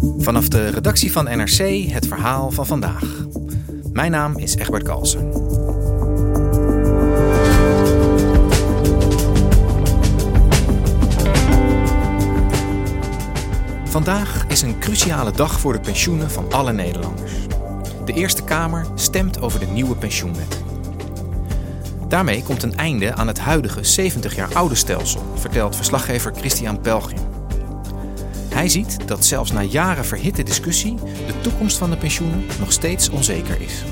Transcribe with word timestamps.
Vanaf 0.00 0.48
de 0.48 0.68
redactie 0.68 1.12
van 1.12 1.24
NRC 1.24 1.90
het 1.90 2.06
verhaal 2.06 2.50
van 2.50 2.66
vandaag. 2.66 3.26
Mijn 3.92 4.10
naam 4.10 4.38
is 4.38 4.56
Egbert 4.56 4.82
Kalsen. 4.82 5.32
Vandaag 13.84 14.44
is 14.48 14.62
een 14.62 14.78
cruciale 14.78 15.32
dag 15.32 15.60
voor 15.60 15.72
de 15.72 15.80
pensioenen 15.80 16.30
van 16.30 16.52
alle 16.52 16.72
Nederlanders. 16.72 17.32
De 18.04 18.12
Eerste 18.12 18.44
Kamer 18.44 18.86
stemt 18.94 19.40
over 19.40 19.60
de 19.60 19.66
nieuwe 19.66 19.96
pensioenwet. 19.96 20.62
Daarmee 22.08 22.42
komt 22.42 22.62
een 22.62 22.76
einde 22.76 23.14
aan 23.14 23.26
het 23.26 23.38
huidige 23.38 23.84
70 23.84 24.34
jaar 24.34 24.54
oude 24.54 24.74
stelsel, 24.74 25.22
vertelt 25.34 25.76
verslaggever 25.76 26.32
Christian 26.34 26.80
Pelgrim. 26.80 27.27
Hij 28.58 28.68
ziet 28.68 29.08
dat 29.08 29.24
zelfs 29.24 29.52
na 29.52 29.62
jaren 29.62 30.04
verhitte 30.04 30.42
discussie 30.42 30.94
de 31.26 31.40
toekomst 31.42 31.78
van 31.78 31.90
de 31.90 31.96
pensioenen 31.96 32.44
nog 32.58 32.72
steeds 32.72 33.08
onzeker 33.08 33.60
is. 33.60 33.84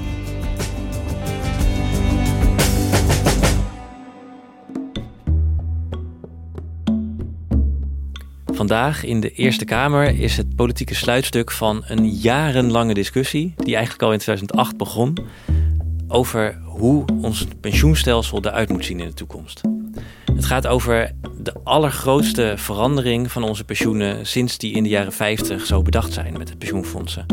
Vandaag 8.45 9.05
in 9.05 9.20
de 9.20 9.33
Eerste 9.33 9.64
Kamer 9.64 10.19
is 10.19 10.36
het 10.36 10.56
politieke 10.56 10.95
sluitstuk 10.95 11.51
van 11.51 11.83
een 11.86 12.08
jarenlange 12.08 12.95
discussie, 12.95 13.55
die 13.56 13.75
eigenlijk 13.75 14.03
al 14.03 14.12
in 14.12 14.19
2008 14.19 14.77
begon, 14.77 15.17
over 16.08 16.58
hoe 16.64 17.05
ons 17.20 17.47
pensioenstelsel 17.61 18.45
eruit 18.45 18.69
moet 18.69 18.84
zien 18.84 19.01
in 19.01 19.06
de 19.06 19.14
toekomst. 19.14 19.61
Het 20.34 20.44
gaat 20.44 20.66
over 20.66 21.12
de 21.38 21.55
allergrootste 21.64 22.55
verandering 22.56 23.32
van 23.32 23.42
onze 23.42 23.64
pensioenen 23.64 24.27
sinds 24.27 24.58
die 24.58 24.74
in 24.74 24.83
de 24.83 24.88
jaren 24.88 25.12
50 25.12 25.66
zo 25.66 25.83
bedacht 25.83 26.12
zijn 26.12 26.38
met 26.38 26.48
de 26.48 26.56
pensioenfondsen. 26.56 27.27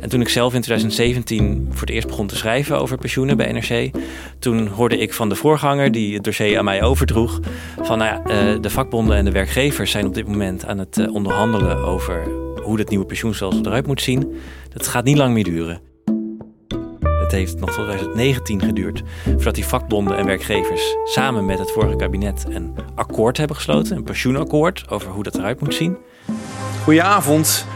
En 0.00 0.12
toen 0.12 0.20
ik 0.20 0.28
zelf 0.28 0.54
in 0.54 0.60
2017 0.60 1.66
voor 1.70 1.80
het 1.80 1.90
eerst 1.90 2.06
begon 2.06 2.26
te 2.26 2.36
schrijven 2.36 2.78
over 2.78 2.98
pensioenen 2.98 3.36
bij 3.36 3.52
NRC, 3.52 3.90
toen 4.38 4.66
hoorde 4.66 4.98
ik 4.98 5.14
van 5.14 5.28
de 5.28 5.34
voorganger 5.34 5.92
die 5.92 6.14
het 6.14 6.24
dossier 6.24 6.58
aan 6.58 6.64
mij 6.64 6.82
overdroeg, 6.82 7.40
van 7.82 7.98
nou 7.98 8.10
ja, 8.10 8.24
eh, 8.24 8.60
de 8.60 8.70
vakbonden 8.70 9.16
en 9.16 9.24
de 9.24 9.30
werkgevers 9.30 9.90
zijn 9.90 10.06
op 10.06 10.14
dit 10.14 10.28
moment 10.28 10.66
aan 10.66 10.78
het 10.78 10.98
eh, 10.98 11.14
onderhandelen 11.14 11.76
over 11.76 12.28
hoe 12.62 12.78
het 12.78 12.88
nieuwe 12.88 13.06
pensioenstelsel 13.06 13.66
eruit 13.66 13.86
moet 13.86 14.02
zien. 14.02 14.34
Dat 14.68 14.86
gaat 14.86 15.04
niet 15.04 15.16
lang 15.16 15.34
meer 15.34 15.44
duren. 15.44 15.80
Het 17.26 17.34
heeft 17.34 17.58
nog 17.58 17.74
tot 17.74 17.84
2019 17.84 18.60
geduurd 18.60 19.02
voordat 19.24 19.54
die 19.54 19.64
vakbonden 19.64 20.16
en 20.16 20.26
werkgevers 20.26 20.96
samen 21.04 21.44
met 21.44 21.58
het 21.58 21.70
vorige 21.70 21.96
kabinet 21.96 22.44
een 22.48 22.76
akkoord 22.94 23.36
hebben 23.36 23.56
gesloten, 23.56 23.96
een 23.96 24.02
pensioenakkoord 24.02 24.84
over 24.88 25.10
hoe 25.10 25.22
dat 25.22 25.34
eruit 25.34 25.60
moet 25.60 25.74
zien. 25.74 25.96
Goedenavond. 26.82 27.66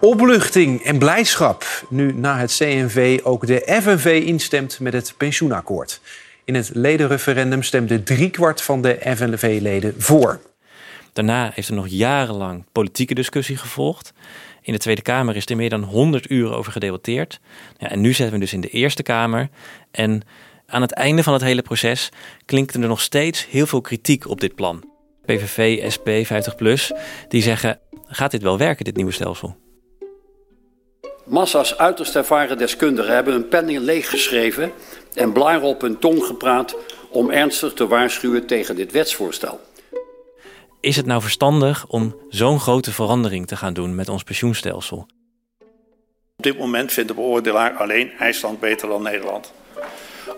Opluchting 0.00 0.82
en 0.82 0.98
blijdschap 0.98 1.86
nu 1.88 2.12
na 2.12 2.38
het 2.38 2.56
CNV 2.56 3.20
ook 3.22 3.46
de 3.46 3.78
FNV 3.82 4.22
instemt 4.24 4.80
met 4.80 4.92
het 4.92 5.14
pensioenakkoord. 5.16 6.00
In 6.44 6.54
het 6.54 6.70
ledenreferendum 6.74 7.62
stemde 7.62 8.02
driekwart 8.02 8.62
van 8.62 8.82
de 8.82 8.98
FNV-leden 9.16 9.94
voor. 9.98 10.40
Daarna 11.12 11.50
heeft 11.54 11.68
er 11.68 11.74
nog 11.74 11.88
jarenlang 11.88 12.64
politieke 12.72 13.14
discussie 13.14 13.56
gevolgd. 13.56 14.12
In 14.66 14.72
de 14.72 14.78
Tweede 14.78 15.02
Kamer 15.02 15.36
is 15.36 15.46
er 15.46 15.56
meer 15.56 15.70
dan 15.70 15.82
100 15.82 16.30
uur 16.30 16.54
over 16.54 16.72
gedebatteerd. 16.72 17.40
Ja, 17.78 17.90
en 17.90 18.00
nu 18.00 18.12
zitten 18.12 18.34
we 18.34 18.40
dus 18.40 18.52
in 18.52 18.60
de 18.60 18.68
Eerste 18.68 19.02
Kamer. 19.02 19.48
En 19.90 20.22
aan 20.66 20.82
het 20.82 20.92
einde 20.92 21.22
van 21.22 21.32
het 21.32 21.42
hele 21.42 21.62
proces 21.62 22.08
klinkt 22.44 22.74
er 22.74 22.80
nog 22.80 23.00
steeds 23.00 23.46
heel 23.46 23.66
veel 23.66 23.80
kritiek 23.80 24.28
op 24.28 24.40
dit 24.40 24.54
plan. 24.54 24.90
PVV, 25.24 25.90
SP, 25.94 26.08
50PLUS, 26.08 26.96
die 27.28 27.42
zeggen... 27.42 27.78
gaat 28.06 28.30
dit 28.30 28.42
wel 28.42 28.58
werken, 28.58 28.84
dit 28.84 28.96
nieuwe 28.96 29.12
stelsel? 29.12 29.56
Massa's 31.24 31.76
uiterst 31.76 32.16
ervaren 32.16 32.58
deskundigen 32.58 33.14
hebben 33.14 33.32
hun 33.32 33.48
penningen 33.48 33.82
leeggeschreven 33.82 34.72
en 35.14 35.32
blaren 35.32 35.68
op 35.68 35.80
hun 35.80 35.98
tong 35.98 36.24
gepraat 36.24 36.76
om 37.10 37.30
ernstig 37.30 37.72
te 37.72 37.86
waarschuwen 37.86 38.46
tegen 38.46 38.76
dit 38.76 38.92
wetsvoorstel. 38.92 39.60
Is 40.80 40.96
het 40.96 41.06
nou 41.06 41.22
verstandig 41.22 41.86
om 41.86 42.16
zo'n 42.28 42.60
grote 42.60 42.92
verandering 42.92 43.46
te 43.46 43.56
gaan 43.56 43.72
doen 43.72 43.94
met 43.94 44.08
ons 44.08 44.22
pensioenstelsel? 44.22 45.06
Op 46.36 46.42
dit 46.42 46.58
moment 46.58 46.92
vindt 46.92 47.08
de 47.08 47.14
beoordelaar 47.14 47.72
alleen 47.72 48.10
IJsland 48.18 48.60
beter 48.60 48.88
dan 48.88 49.02
Nederland. 49.02 49.52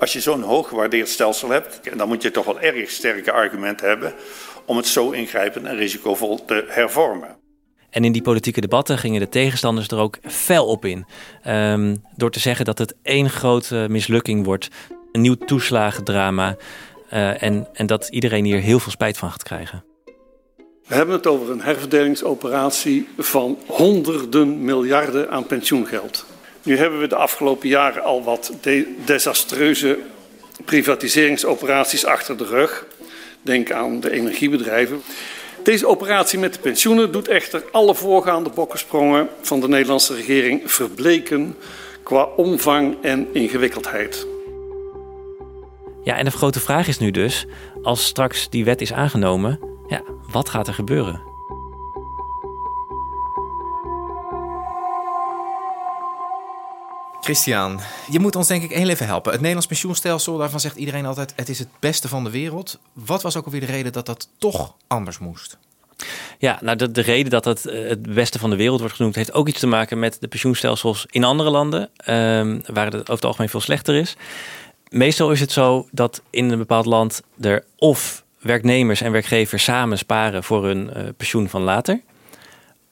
Als 0.01 0.13
je 0.13 0.21
zo'n 0.21 0.43
hoog 0.43 0.69
gewaardeerd 0.69 1.09
stelsel 1.09 1.49
hebt, 1.49 1.99
dan 1.99 2.09
moet 2.09 2.23
je 2.23 2.31
toch 2.31 2.45
wel 2.45 2.61
erg 2.61 2.91
sterke 2.91 3.33
argumenten 3.33 3.89
hebben 3.89 4.15
om 4.67 4.77
het 4.77 4.87
zo 4.87 5.11
ingrijpend 5.11 5.67
en 5.67 5.77
risicovol 5.77 6.45
te 6.45 6.65
hervormen. 6.69 7.37
En 7.91 8.05
in 8.05 8.13
die 8.13 8.23
politieke 8.23 8.61
debatten 8.61 8.99
gingen 8.99 9.21
de 9.21 9.29
tegenstanders 9.29 9.89
er 9.89 9.99
ook 9.99 10.19
fel 10.23 10.67
op 10.67 10.85
in. 10.85 11.07
Um, 11.47 12.03
door 12.17 12.31
te 12.31 12.41
zeggen 12.41 12.65
dat 12.65 12.79
het 12.79 12.95
één 13.03 13.31
grote 13.31 13.87
mislukking 13.91 14.45
wordt. 14.45 14.69
Een 15.13 15.21
nieuw 15.21 15.35
toeslagendrama. 15.35 16.57
Uh, 17.13 17.43
en, 17.43 17.69
en 17.73 17.87
dat 17.87 18.09
iedereen 18.09 18.45
hier 18.45 18.61
heel 18.61 18.79
veel 18.79 18.93
spijt 18.93 19.19
van 19.19 19.31
gaat 19.31 19.43
krijgen. 19.43 19.88
We 20.89 20.95
hebben 20.95 21.15
het 21.15 21.27
over 21.27 21.51
een 21.51 21.61
herverdelingsoperatie 21.61 23.09
van 23.19 23.59
honderden 23.67 24.65
miljarden 24.65 25.31
aan 25.31 25.47
pensioengeld. 25.47 26.25
Nu 26.63 26.77
hebben 26.77 27.01
we 27.01 27.07
de 27.07 27.17
afgelopen 27.17 27.69
jaren 27.69 28.05
al 28.05 28.23
wat 28.23 28.53
de 28.61 28.95
desastreuze 29.05 29.99
privatiseringsoperaties 30.65 32.05
achter 32.05 32.37
de 32.37 32.45
rug. 32.45 32.87
Denk 33.43 33.71
aan 33.73 34.01
de 34.01 34.11
energiebedrijven. 34.11 35.03
Deze 35.63 35.87
operatie 35.87 36.39
met 36.39 36.55
de 36.55 36.61
pensioenen 36.61 37.13
doet 37.13 37.29
echter 37.29 37.65
alle 37.73 37.95
voorgaande 37.95 38.51
bokkensprongen 38.51 39.29
van 39.41 39.61
de 39.61 39.69
Nederlandse 39.69 40.15
regering 40.15 40.73
verbleken 40.73 41.57
qua 42.03 42.25
omvang 42.25 42.97
en 43.03 43.29
ingewikkeldheid. 43.33 44.27
Ja, 46.05 46.17
en 46.17 46.25
de 46.25 46.31
grote 46.31 46.61
vraag 46.61 46.89
is 46.89 46.99
nu 46.99 47.11
dus, 47.11 47.47
als 47.83 48.05
straks 48.05 48.51
die 48.51 48.65
wet 48.65 48.81
is 48.81 48.93
aangenomen, 48.93 49.61
ja, 49.89 50.03
wat 50.31 50.49
gaat 50.49 50.69
er 50.69 50.75
gebeuren? 50.75 51.21
Christian, 57.21 57.81
je 58.11 58.19
moet 58.19 58.37
ons 58.37 58.47
denk 58.47 58.63
ik 58.63 58.73
heel 58.73 58.89
even 58.89 59.07
helpen. 59.07 59.31
Het 59.31 59.41
Nederlands 59.41 59.67
pensioenstelsel, 59.67 60.37
daarvan 60.37 60.61
zegt 60.61 60.77
iedereen 60.77 61.07
altijd... 61.07 61.33
het 61.37 61.49
is 61.49 61.59
het 61.59 61.69
beste 61.79 62.09
van 62.09 62.25
de 62.25 62.31
wereld. 62.31 62.79
Wat 62.93 63.23
was 63.23 63.37
ook 63.37 63.45
alweer 63.45 63.61
de 63.61 63.67
reden 63.67 63.93
dat 63.93 64.07
dat 64.07 64.29
toch 64.39 64.75
anders 64.87 65.19
moest? 65.19 65.59
Ja, 66.39 66.59
nou 66.63 66.77
de, 66.77 66.91
de 66.91 67.01
reden 67.01 67.31
dat 67.31 67.45
het 67.45 67.67
eh, 67.67 67.89
het 67.89 68.15
beste 68.15 68.39
van 68.39 68.51
de 68.51 68.57
wereld 68.57 68.81
wordt 68.81 68.95
genoemd... 68.95 69.15
heeft 69.15 69.33
ook 69.33 69.49
iets 69.49 69.61
te 69.61 69.67
maken 69.67 69.99
met 69.99 70.17
de 70.21 70.29
pensioenstelsels 70.29 71.07
in 71.11 71.25
andere 71.25 71.51
landen... 71.51 71.91
Um, 72.07 72.63
waar 72.67 72.87
het 72.87 72.95
over 72.95 73.15
het 73.15 73.25
algemeen 73.25 73.49
veel 73.49 73.61
slechter 73.61 73.95
is. 73.95 74.17
Meestal 74.89 75.31
is 75.31 75.41
het 75.41 75.53
zo 75.53 75.89
dat 75.91 76.23
in 76.31 76.51
een 76.51 76.59
bepaald 76.59 76.87
land 76.87 77.23
er 77.41 77.65
of 77.77 78.25
werknemers 78.41 79.01
en 79.01 79.13
werkgevers 79.13 79.65
samen 79.65 79.99
sparen 79.99 80.45
voor 80.45 80.65
hun 80.65 80.91
uh, 80.97 81.03
pensioen 81.17 81.49
van 81.49 81.63
later... 81.63 82.01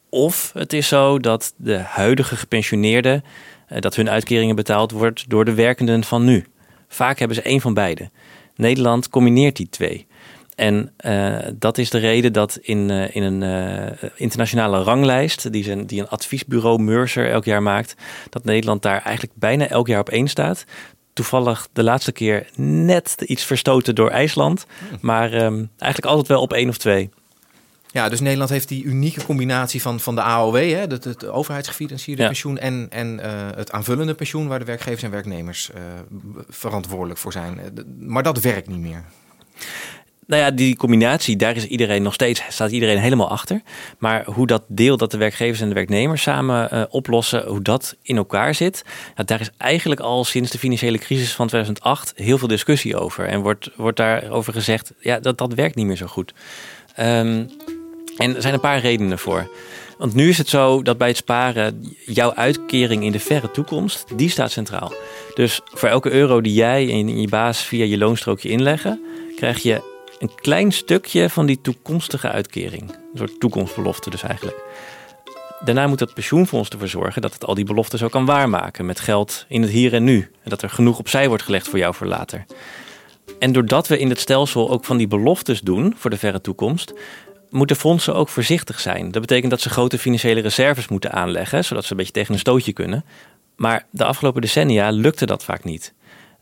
of 0.08 0.50
het 0.54 0.72
is 0.72 0.88
zo 0.88 1.18
dat 1.18 1.54
de 1.56 1.78
huidige 1.78 2.36
gepensioneerden 2.36 3.24
eh, 3.66 3.80
dat 3.80 3.96
hun 3.96 4.10
uitkeringen 4.10 4.56
betaald 4.56 4.90
wordt 4.90 5.30
door 5.30 5.44
de 5.44 5.54
werkenden 5.54 6.04
van 6.04 6.24
nu. 6.24 6.46
Vaak 6.88 7.18
hebben 7.18 7.36
ze 7.36 7.42
één 7.42 7.60
van 7.60 7.74
beide. 7.74 8.10
Nederland 8.56 9.08
combineert 9.08 9.56
die 9.56 9.68
twee. 9.68 10.06
En 10.54 10.92
uh, 11.06 11.36
dat 11.54 11.78
is 11.78 11.90
de 11.90 11.98
reden 11.98 12.32
dat 12.32 12.58
in, 12.62 12.90
in 12.90 13.22
een 13.22 13.96
internationale 14.14 14.82
ranglijst, 14.82 15.52
die, 15.52 15.64
zijn, 15.64 15.86
die 15.86 16.00
een 16.00 16.08
adviesbureau 16.08 16.82
Mercer 16.82 17.30
elk 17.30 17.44
jaar 17.44 17.62
maakt, 17.62 17.94
dat 18.30 18.44
Nederland 18.44 18.82
daar 18.82 19.02
eigenlijk 19.02 19.38
bijna 19.38 19.68
elk 19.68 19.86
jaar 19.86 20.00
op 20.00 20.08
één 20.08 20.28
staat. 20.28 20.64
Toevallig 21.16 21.68
de 21.72 21.82
laatste 21.82 22.12
keer 22.12 22.48
net 22.56 23.14
iets 23.26 23.44
verstoten 23.44 23.94
door 23.94 24.10
IJsland, 24.10 24.66
maar 25.00 25.32
um, 25.32 25.70
eigenlijk 25.78 26.12
altijd 26.12 26.28
wel 26.28 26.40
op 26.40 26.52
één 26.52 26.68
of 26.68 26.76
twee. 26.76 27.10
Ja, 27.86 28.08
dus 28.08 28.20
Nederland 28.20 28.50
heeft 28.50 28.68
die 28.68 28.84
unieke 28.84 29.24
combinatie 29.24 29.82
van, 29.82 30.00
van 30.00 30.14
de 30.14 30.22
AOW, 30.22 30.56
hè, 30.56 30.62
het, 30.62 31.04
het 31.04 31.26
overheidsgefinancierde 31.26 32.22
ja. 32.22 32.28
pensioen, 32.28 32.58
en, 32.58 32.86
en 32.90 33.18
uh, 33.18 33.24
het 33.54 33.72
aanvullende 33.72 34.14
pensioen, 34.14 34.46
waar 34.46 34.58
de 34.58 34.64
werkgevers 34.64 35.02
en 35.02 35.10
werknemers 35.10 35.70
uh, 35.74 35.82
verantwoordelijk 36.48 37.18
voor 37.18 37.32
zijn. 37.32 37.60
Maar 37.98 38.22
dat 38.22 38.40
werkt 38.40 38.68
niet 38.68 38.80
meer. 38.80 39.04
Nou 40.26 40.42
ja, 40.42 40.50
die 40.50 40.76
combinatie, 40.76 41.36
daar 41.36 41.56
is 41.56 41.66
iedereen 41.66 42.02
nog 42.02 42.14
steeds, 42.14 42.42
staat 42.48 42.70
iedereen 42.70 42.98
helemaal 42.98 43.30
achter. 43.30 43.60
Maar 43.98 44.24
hoe 44.24 44.46
dat 44.46 44.62
deel 44.68 44.96
dat 44.96 45.10
de 45.10 45.16
werkgevers 45.16 45.60
en 45.60 45.68
de 45.68 45.74
werknemers 45.74 46.22
samen 46.22 46.68
uh, 46.72 46.82
oplossen, 46.88 47.46
hoe 47.46 47.62
dat 47.62 47.96
in 48.02 48.16
elkaar 48.16 48.54
zit, 48.54 48.84
daar 49.24 49.40
is 49.40 49.50
eigenlijk 49.56 50.00
al 50.00 50.24
sinds 50.24 50.50
de 50.50 50.58
financiële 50.58 50.98
crisis 50.98 51.34
van 51.34 51.46
2008 51.46 52.12
heel 52.16 52.38
veel 52.38 52.48
discussie 52.48 52.96
over. 52.96 53.26
En 53.26 53.40
wordt, 53.40 53.70
wordt 53.76 53.96
daarover 53.96 54.52
gezegd, 54.52 54.92
ja, 55.00 55.20
dat, 55.20 55.38
dat 55.38 55.54
werkt 55.54 55.74
niet 55.74 55.86
meer 55.86 55.96
zo 55.96 56.06
goed. 56.06 56.34
Um, 57.00 57.48
en 58.16 58.34
er 58.34 58.42
zijn 58.42 58.54
een 58.54 58.60
paar 58.60 58.80
redenen 58.80 59.18
voor. 59.18 59.50
Want 59.98 60.14
nu 60.14 60.28
is 60.28 60.38
het 60.38 60.48
zo 60.48 60.82
dat 60.82 60.98
bij 60.98 61.08
het 61.08 61.16
sparen 61.16 61.96
jouw 62.04 62.34
uitkering 62.34 63.04
in 63.04 63.12
de 63.12 63.20
verre 63.20 63.50
toekomst, 63.50 64.18
die 64.18 64.30
staat 64.30 64.50
centraal. 64.50 64.92
Dus 65.34 65.60
voor 65.64 65.88
elke 65.88 66.10
euro 66.10 66.40
die 66.40 66.54
jij 66.54 66.90
en 66.90 67.20
je 67.20 67.28
baas 67.28 67.62
via 67.62 67.84
je 67.84 67.98
loonstrookje 67.98 68.48
inleggen, 68.48 69.00
krijg 69.36 69.62
je 69.62 69.94
een 70.18 70.34
klein 70.34 70.72
stukje 70.72 71.30
van 71.30 71.46
die 71.46 71.60
toekomstige 71.60 72.30
uitkering. 72.30 72.90
Een 72.90 73.18
soort 73.18 73.40
toekomstbelofte 73.40 74.10
dus 74.10 74.22
eigenlijk. 74.22 74.62
Daarna 75.64 75.86
moet 75.86 76.00
het 76.00 76.14
pensioenfonds 76.14 76.68
ervoor 76.68 76.88
zorgen 76.88 77.22
dat 77.22 77.32
het 77.32 77.44
al 77.44 77.54
die 77.54 77.64
beloften 77.64 77.98
zo 77.98 78.08
kan 78.08 78.24
waarmaken 78.24 78.86
met 78.86 79.00
geld 79.00 79.44
in 79.48 79.62
het 79.62 79.70
hier 79.70 79.94
en 79.94 80.04
nu. 80.04 80.30
En 80.42 80.50
dat 80.50 80.62
er 80.62 80.70
genoeg 80.70 80.98
opzij 80.98 81.28
wordt 81.28 81.42
gelegd 81.42 81.68
voor 81.68 81.78
jou 81.78 81.94
voor 81.94 82.06
later. 82.06 82.44
En 83.38 83.52
doordat 83.52 83.88
we 83.88 83.98
in 83.98 84.08
het 84.08 84.20
stelsel 84.20 84.70
ook 84.70 84.84
van 84.84 84.96
die 84.96 85.08
beloftes 85.08 85.60
doen 85.60 85.94
voor 85.96 86.10
de 86.10 86.18
verre 86.18 86.40
toekomst, 86.40 86.92
moeten 87.50 87.76
fondsen 87.76 88.14
ook 88.14 88.28
voorzichtig 88.28 88.80
zijn. 88.80 89.10
Dat 89.10 89.20
betekent 89.20 89.50
dat 89.50 89.60
ze 89.60 89.70
grote 89.70 89.98
financiële 89.98 90.40
reserves 90.40 90.88
moeten 90.88 91.12
aanleggen, 91.12 91.64
zodat 91.64 91.84
ze 91.84 91.90
een 91.90 91.96
beetje 91.96 92.12
tegen 92.12 92.32
een 92.32 92.40
stootje 92.40 92.72
kunnen. 92.72 93.04
Maar 93.56 93.86
de 93.90 94.04
afgelopen 94.04 94.40
decennia 94.40 94.90
lukte 94.90 95.26
dat 95.26 95.44
vaak 95.44 95.64
niet. 95.64 95.94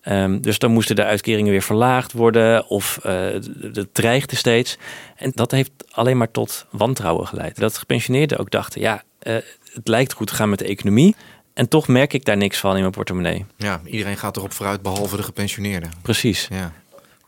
Um, 0.09 0.41
dus 0.41 0.59
dan 0.59 0.71
moesten 0.71 0.97
de 0.97 1.05
uitkeringen 1.05 1.51
weer 1.51 1.63
verlaagd 1.63 2.13
worden 2.13 2.69
of 2.69 2.99
uh, 3.07 3.27
dat 3.73 3.87
dreigde 3.93 4.37
steeds. 4.37 4.79
En 5.17 5.33
dat 5.35 5.51
heeft 5.51 5.71
alleen 5.91 6.17
maar 6.17 6.31
tot 6.31 6.67
wantrouwen 6.71 7.27
geleid. 7.27 7.59
Dat 7.59 7.79
gepensioneerden 7.79 8.39
ook 8.39 8.51
dachten, 8.51 8.81
ja, 8.81 9.03
uh, 9.23 9.35
het 9.73 9.89
lijkt 9.89 10.13
goed 10.13 10.27
te 10.27 10.35
gaan 10.35 10.49
met 10.49 10.59
de 10.59 10.65
economie. 10.65 11.15
En 11.55 11.69
toch 11.69 11.89
merk 11.89 12.13
ik 12.13 12.25
daar 12.25 12.37
niks 12.37 12.59
van 12.59 12.75
in 12.75 12.81
mijn 12.81 12.93
portemonnee. 12.93 13.45
Ja, 13.57 13.81
iedereen 13.85 14.17
gaat 14.17 14.37
erop 14.37 14.53
vooruit 14.53 14.83
behalve 14.83 15.17
de 15.17 15.23
gepensioneerden. 15.23 15.91
Precies. 16.03 16.49
Ja. 16.51 16.73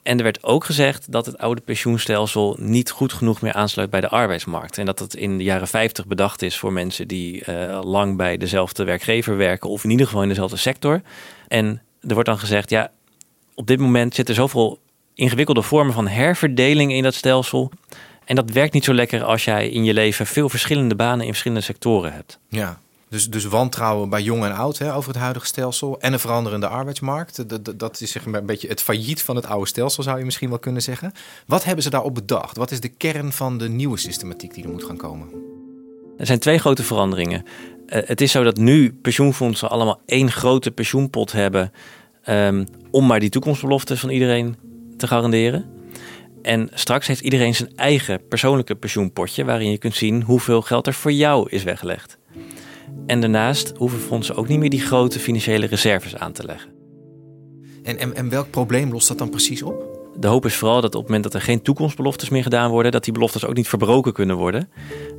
En 0.03 0.17
er 0.17 0.23
werd 0.23 0.45
ook 0.45 0.65
gezegd 0.65 1.13
dat 1.13 1.27
het 1.27 1.39
oude 1.39 1.61
pensioenstelsel 1.61 2.57
niet 2.61 2.91
goed 2.91 3.13
genoeg 3.13 3.41
meer 3.41 3.53
aansluit 3.53 3.91
bij 3.91 4.01
de 4.01 4.09
arbeidsmarkt. 4.09 4.79
En 4.79 4.87
dat 4.87 4.99
het 4.99 5.15
in 5.15 5.39
de 5.39 5.45
jaren 5.45 5.69
50 5.69 6.07
bedacht 6.07 6.43
is 6.43 6.59
voor 6.59 6.73
mensen 6.73 7.09
die 7.09 7.43
uh, 7.49 7.81
lang 7.85 8.17
bij 8.17 8.37
dezelfde 8.37 8.85
werkgever 8.85 9.37
werken, 9.37 9.71
of 9.71 9.85
in 9.85 9.91
ieder 9.91 10.07
geval 10.07 10.23
in 10.23 10.29
dezelfde 10.29 10.57
sector. 10.57 11.03
En 11.49 11.83
er 12.07 12.15
wordt 12.15 12.29
dan 12.29 12.39
gezegd, 12.39 12.71
ja, 12.71 12.91
op 13.55 13.67
dit 13.67 13.79
moment 13.79 14.15
zitten 14.15 14.35
zoveel 14.35 14.79
ingewikkelde 15.15 15.63
vormen 15.63 15.95
van 15.95 16.09
herverdeling 16.09 16.93
in 16.93 17.03
dat 17.03 17.15
stelsel. 17.15 17.71
En 18.25 18.37
dat 18.37 18.51
werkt 18.51 18.73
niet 18.73 18.85
zo 18.85 18.95
lekker 18.95 19.25
als 19.25 19.45
jij 19.45 19.69
in 19.69 19.85
je 19.85 19.95
leven 19.95 20.27
veel 20.27 20.49
verschillende 20.49 20.95
banen 20.95 21.21
in 21.21 21.31
verschillende 21.31 21.65
sectoren 21.65 22.13
hebt. 22.13 22.39
Ja, 22.49 22.81
dus, 23.09 23.31
dus 23.31 23.45
wantrouwen 23.45 24.09
bij 24.09 24.23
jong 24.23 24.45
en 24.45 24.55
oud 24.55 24.79
hè, 24.79 24.95
over 24.95 25.13
het 25.13 25.21
huidige 25.21 25.47
stelsel 25.47 26.01
en 26.01 26.13
een 26.13 26.19
veranderende 26.19 26.69
arbeidsmarkt. 26.69 27.49
Dat, 27.49 27.79
dat 27.79 28.01
is 28.01 28.11
zeg 28.11 28.27
maar 28.27 28.41
een 28.41 28.47
beetje 28.47 28.69
het 28.69 28.83
failliet 28.83 29.23
van 29.23 29.37
het 29.37 29.47
oude 29.47 29.67
stelsel, 29.67 30.03
zou 30.03 30.19
je 30.19 30.25
misschien 30.25 30.49
wel 30.49 30.59
kunnen 30.59 30.83
zeggen. 30.83 31.13
Wat 31.47 31.65
hebben 31.65 31.85
ze 31.85 31.91
daarop 31.91 32.15
bedacht? 32.15 32.57
Wat 32.57 32.71
is 32.71 32.81
de 32.81 32.89
kern 32.89 33.33
van 33.33 33.59
de 33.59 33.69
nieuwe 33.69 33.97
systematiek 33.99 34.55
die 34.55 34.65
er 34.65 34.71
moet 34.71 34.85
gaan 34.85 34.97
komen? 34.97 35.29
Er 36.19 36.27
zijn 36.27 36.39
twee 36.39 36.59
grote 36.59 36.83
veranderingen. 36.83 37.45
Uh, 37.87 37.99
het 38.05 38.21
is 38.21 38.31
zo 38.31 38.43
dat 38.43 38.57
nu 38.57 38.93
pensioenfondsen 38.93 39.71
allemaal 39.71 40.01
één 40.07 40.31
grote 40.31 40.71
pensioenpot 40.71 41.33
hebben. 41.33 41.73
Um, 42.29 42.67
om 42.91 43.07
maar 43.07 43.21
die 43.21 43.31
toekomstbeloftes 43.31 44.01
van 44.01 44.11
iedereen 44.11 44.57
te 44.97 45.07
garanderen. 45.07 45.65
En 46.43 46.71
straks 46.75 47.07
heeft 47.07 47.21
iedereen 47.21 47.55
zijn 47.55 47.77
eigen 47.77 48.29
persoonlijke 48.29 48.75
pensioenpotje. 48.75 49.45
waarin 49.45 49.71
je 49.71 49.79
kunt 49.79 49.95
zien 49.95 50.23
hoeveel 50.23 50.63
geld 50.63 50.87
er 50.87 50.95
voor 50.95 51.13
jou 51.13 51.51
is 51.51 51.63
weggelegd. 51.63 52.19
En 53.07 53.21
daarnaast 53.21 53.73
hoeven 53.77 54.01
fondsen 54.01 54.37
ook 54.37 54.49
niet 54.49 54.59
meer 54.59 54.71
die 54.71 54.81
grote 54.81 55.19
financiële 55.19 55.67
reserves 55.67 56.17
aan 56.17 56.33
te 56.33 56.45
leggen. 56.45 56.71
En, 57.83 57.99
en, 57.99 58.15
en 58.15 58.29
welk 58.29 58.51
probleem 58.51 58.93
lost 58.93 59.09
dat 59.09 59.19
dan 59.19 59.31
precies 59.31 59.63
op? 59.63 59.96
De 60.19 60.27
hoop 60.27 60.45
is 60.45 60.57
vooral 60.57 60.81
dat 60.81 60.95
op 60.95 61.01
het 61.01 61.07
moment 61.07 61.25
dat 61.25 61.35
er 61.35 61.41
geen 61.41 61.63
toekomstbeloftes 61.63 62.29
meer 62.29 62.43
gedaan 62.43 62.71
worden, 62.71 62.93
dat 62.93 63.05
die 63.05 63.13
beloftes 63.13 63.45
ook 63.45 63.55
niet 63.55 63.69
verbroken 63.69 64.13
kunnen 64.13 64.37
worden. 64.37 64.69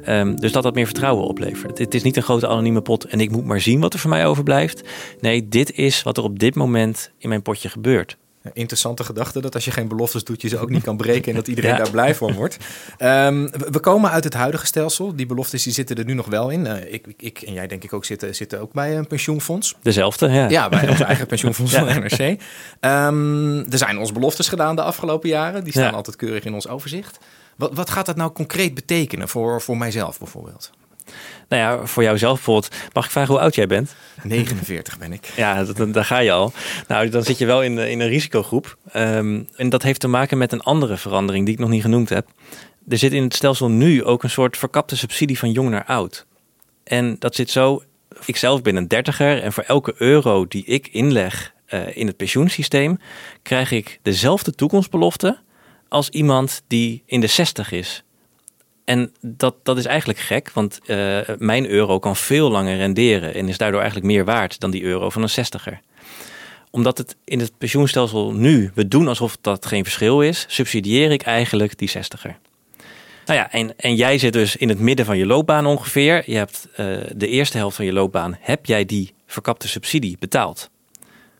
Um, 0.09 0.35
dus 0.35 0.51
dat 0.51 0.63
dat 0.63 0.75
meer 0.75 0.85
vertrouwen 0.85 1.27
oplevert. 1.27 1.77
Het 1.77 1.93
is 1.93 2.03
niet 2.03 2.17
een 2.17 2.23
grote 2.23 2.47
anonieme 2.47 2.81
pot 2.81 3.03
en 3.03 3.19
ik 3.19 3.31
moet 3.31 3.45
maar 3.45 3.61
zien 3.61 3.79
wat 3.79 3.93
er 3.93 3.99
voor 3.99 4.09
mij 4.09 4.25
overblijft. 4.25 4.89
Nee, 5.19 5.47
dit 5.47 5.71
is 5.71 6.03
wat 6.03 6.17
er 6.17 6.23
op 6.23 6.39
dit 6.39 6.55
moment 6.55 7.11
in 7.17 7.29
mijn 7.29 7.41
potje 7.41 7.69
gebeurt 7.69 8.17
interessante 8.53 9.03
gedachte 9.03 9.41
dat 9.41 9.55
als 9.55 9.65
je 9.65 9.71
geen 9.71 9.87
beloftes 9.87 10.23
doet, 10.23 10.41
je 10.41 10.47
ze 10.47 10.59
ook 10.59 10.69
niet 10.69 10.83
kan 10.83 10.97
breken 10.97 11.29
en 11.29 11.35
dat 11.35 11.47
iedereen 11.47 11.77
daar 11.83 11.91
blij 11.91 12.15
van 12.15 12.33
wordt. 12.33 12.57
Um, 12.99 13.49
we 13.49 13.79
komen 13.79 14.11
uit 14.11 14.23
het 14.23 14.33
huidige 14.33 14.65
stelsel. 14.65 15.15
Die 15.15 15.25
beloftes 15.25 15.63
die 15.63 15.73
zitten 15.73 15.95
er 15.95 16.05
nu 16.05 16.13
nog 16.13 16.25
wel 16.25 16.49
in. 16.49 16.65
Uh, 16.65 16.93
ik, 16.93 17.05
ik, 17.17 17.41
en 17.41 17.53
jij 17.53 17.67
denk 17.67 17.83
ik 17.83 17.93
ook 17.93 18.05
zitten, 18.05 18.35
zitten 18.35 18.59
ook 18.59 18.73
bij 18.73 18.97
een 18.97 19.07
pensioenfonds. 19.07 19.75
Dezelfde, 19.81 20.29
ja. 20.29 20.49
Ja, 20.49 20.69
bij 20.69 20.89
ons 20.89 20.99
eigen 20.99 21.27
pensioenfonds 21.33 21.73
van 21.73 21.85
NRC. 21.85 22.19
Um, 22.19 22.37
ehm, 22.79 23.71
er 23.71 23.77
zijn 23.77 23.97
ons 23.97 24.11
beloftes 24.11 24.47
gedaan 24.47 24.75
de 24.75 24.81
afgelopen 24.81 25.29
jaren. 25.29 25.63
Die 25.63 25.73
staan 25.73 25.93
altijd 25.93 26.15
keurig 26.15 26.43
in 26.43 26.53
ons 26.53 26.67
overzicht. 26.67 27.17
Wat, 27.55 27.73
wat 27.73 27.89
gaat 27.89 28.05
dat 28.05 28.15
nou 28.15 28.31
concreet 28.31 28.73
betekenen 28.73 29.29
voor, 29.29 29.61
voor 29.61 29.77
mijzelf 29.77 30.19
bijvoorbeeld? 30.19 30.71
Nou 31.49 31.61
ja, 31.61 31.85
voor 31.85 32.03
jouzelf 32.03 32.35
bijvoorbeeld. 32.35 32.75
Mag 32.93 33.05
ik 33.05 33.11
vragen 33.11 33.33
hoe 33.33 33.41
oud 33.41 33.55
jij 33.55 33.67
bent? 33.67 33.95
49 34.23 34.97
ben 34.97 35.13
ik. 35.13 35.31
Ja, 35.35 35.63
dat, 35.63 35.93
daar 35.93 36.05
ga 36.05 36.19
je 36.19 36.31
al. 36.31 36.53
Nou, 36.87 37.09
dan 37.09 37.23
zit 37.23 37.37
je 37.37 37.45
wel 37.45 37.63
in, 37.63 37.77
in 37.77 37.99
een 37.99 38.07
risicogroep. 38.07 38.77
Um, 38.95 39.47
en 39.55 39.69
dat 39.69 39.83
heeft 39.83 39.99
te 39.99 40.07
maken 40.07 40.37
met 40.37 40.51
een 40.51 40.61
andere 40.61 40.97
verandering 40.97 41.45
die 41.45 41.53
ik 41.53 41.59
nog 41.59 41.69
niet 41.69 41.81
genoemd 41.81 42.09
heb. 42.09 42.27
Er 42.87 42.97
zit 42.97 43.13
in 43.13 43.23
het 43.23 43.35
stelsel 43.35 43.69
nu 43.69 44.03
ook 44.03 44.23
een 44.23 44.29
soort 44.29 44.57
verkapte 44.57 44.97
subsidie 44.97 45.39
van 45.39 45.51
jong 45.51 45.69
naar 45.69 45.85
oud. 45.85 46.25
En 46.83 47.15
dat 47.19 47.35
zit 47.35 47.49
zo. 47.49 47.83
Ik 48.25 48.37
zelf 48.37 48.61
ben 48.61 48.75
een 48.75 48.87
dertiger 48.87 49.43
en 49.43 49.53
voor 49.53 49.63
elke 49.63 49.93
euro 49.97 50.47
die 50.47 50.65
ik 50.65 50.87
inleg 50.87 51.53
uh, 51.69 51.97
in 51.97 52.07
het 52.07 52.17
pensioensysteem, 52.17 52.99
krijg 53.41 53.71
ik 53.71 53.99
dezelfde 54.01 54.51
toekomstbelofte 54.51 55.37
als 55.87 56.09
iemand 56.09 56.63
die 56.67 57.03
in 57.05 57.19
de 57.19 57.27
60 57.27 57.71
is. 57.71 58.03
En 58.87 59.11
dat, 59.21 59.55
dat 59.63 59.77
is 59.77 59.85
eigenlijk 59.85 60.19
gek, 60.19 60.51
want 60.53 60.79
uh, 60.85 61.19
mijn 61.37 61.69
euro 61.69 61.99
kan 61.99 62.15
veel 62.15 62.51
langer 62.51 62.77
renderen 62.77 63.33
en 63.33 63.47
is 63.47 63.57
daardoor 63.57 63.79
eigenlijk 63.79 64.11
meer 64.11 64.25
waard 64.25 64.59
dan 64.59 64.71
die 64.71 64.83
euro 64.83 65.09
van 65.09 65.21
een 65.21 65.29
zestiger. 65.29 65.79
Omdat 66.69 66.97
het 66.97 67.15
in 67.23 67.39
het 67.39 67.51
pensioenstelsel 67.57 68.33
nu, 68.33 68.71
we 68.73 68.87
doen 68.87 69.07
alsof 69.07 69.37
dat 69.41 69.65
geen 69.65 69.83
verschil 69.83 70.21
is, 70.21 70.45
subsidieer 70.47 71.11
ik 71.11 71.21
eigenlijk 71.21 71.77
die 71.77 71.89
zestiger. 71.89 72.37
Nou 73.25 73.39
ja, 73.39 73.51
en, 73.51 73.79
en 73.79 73.95
jij 73.95 74.17
zit 74.17 74.33
dus 74.33 74.55
in 74.55 74.69
het 74.69 74.79
midden 74.79 75.05
van 75.05 75.17
je 75.17 75.25
loopbaan 75.25 75.65
ongeveer. 75.65 76.23
Je 76.25 76.35
hebt 76.35 76.67
uh, 76.71 76.97
de 77.15 77.27
eerste 77.27 77.57
helft 77.57 77.75
van 77.75 77.85
je 77.85 77.93
loopbaan, 77.93 78.37
heb 78.39 78.65
jij 78.65 78.85
die 78.85 79.13
verkapte 79.25 79.67
subsidie 79.67 80.17
betaald. 80.19 80.69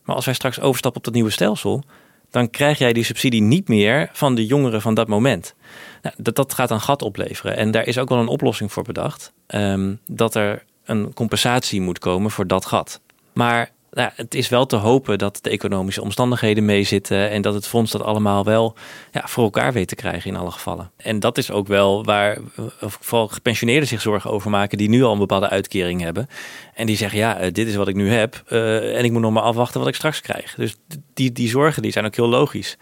Maar 0.04 0.16
als 0.16 0.24
wij 0.24 0.34
straks 0.34 0.60
overstappen 0.60 1.00
op 1.00 1.04
dat 1.04 1.14
nieuwe 1.14 1.30
stelsel, 1.30 1.84
dan 2.30 2.50
krijg 2.50 2.78
jij 2.78 2.92
die 2.92 3.04
subsidie 3.04 3.42
niet 3.42 3.68
meer 3.68 4.10
van 4.12 4.34
de 4.34 4.46
jongeren 4.46 4.82
van 4.82 4.94
dat 4.94 5.08
moment. 5.08 5.54
Nou, 6.02 6.14
dat, 6.18 6.36
dat 6.36 6.54
gaat 6.54 6.70
een 6.70 6.80
gat 6.80 7.02
opleveren. 7.02 7.56
En 7.56 7.70
daar 7.70 7.86
is 7.86 7.98
ook 7.98 8.08
wel 8.08 8.18
een 8.18 8.28
oplossing 8.28 8.72
voor 8.72 8.82
bedacht. 8.82 9.32
Um, 9.46 10.00
dat 10.06 10.34
er 10.34 10.64
een 10.84 11.14
compensatie 11.14 11.80
moet 11.80 11.98
komen 11.98 12.30
voor 12.30 12.46
dat 12.46 12.66
gat. 12.66 13.00
Maar 13.32 13.70
nou, 13.90 14.10
het 14.14 14.34
is 14.34 14.48
wel 14.48 14.66
te 14.66 14.76
hopen 14.76 15.18
dat 15.18 15.38
de 15.42 15.50
economische 15.50 16.02
omstandigheden 16.02 16.64
meezitten 16.64 17.30
en 17.30 17.42
dat 17.42 17.54
het 17.54 17.66
fonds 17.66 17.92
dat 17.92 18.02
allemaal 18.02 18.44
wel 18.44 18.76
ja, 19.12 19.22
voor 19.26 19.44
elkaar 19.44 19.72
weet 19.72 19.88
te 19.88 19.94
krijgen 19.94 20.30
in 20.30 20.36
alle 20.36 20.50
gevallen. 20.50 20.90
En 20.96 21.20
dat 21.20 21.38
is 21.38 21.50
ook 21.50 21.66
wel 21.66 22.04
waar 22.04 22.36
eh, 22.36 22.64
vooral 22.80 23.28
gepensioneerden 23.28 23.88
zich 23.88 24.00
zorgen 24.00 24.30
over 24.30 24.50
maken 24.50 24.78
die 24.78 24.88
nu 24.88 25.02
al 25.02 25.12
een 25.12 25.18
bepaalde 25.18 25.48
uitkering 25.48 26.00
hebben. 26.00 26.28
En 26.74 26.86
die 26.86 26.96
zeggen, 26.96 27.18
ja, 27.18 27.38
eh, 27.38 27.52
dit 27.52 27.68
is 27.68 27.74
wat 27.74 27.88
ik 27.88 27.94
nu 27.94 28.10
heb 28.10 28.42
uh, 28.48 28.98
en 28.98 29.04
ik 29.04 29.12
moet 29.12 29.20
nog 29.20 29.32
maar 29.32 29.42
afwachten 29.42 29.80
wat 29.80 29.88
ik 29.88 29.94
straks 29.94 30.20
krijg. 30.20 30.54
Dus 30.54 30.76
die, 31.14 31.32
die 31.32 31.48
zorgen 31.48 31.82
die 31.82 31.92
zijn 31.92 32.04
ook 32.04 32.16
heel 32.16 32.28
logisch. 32.28 32.76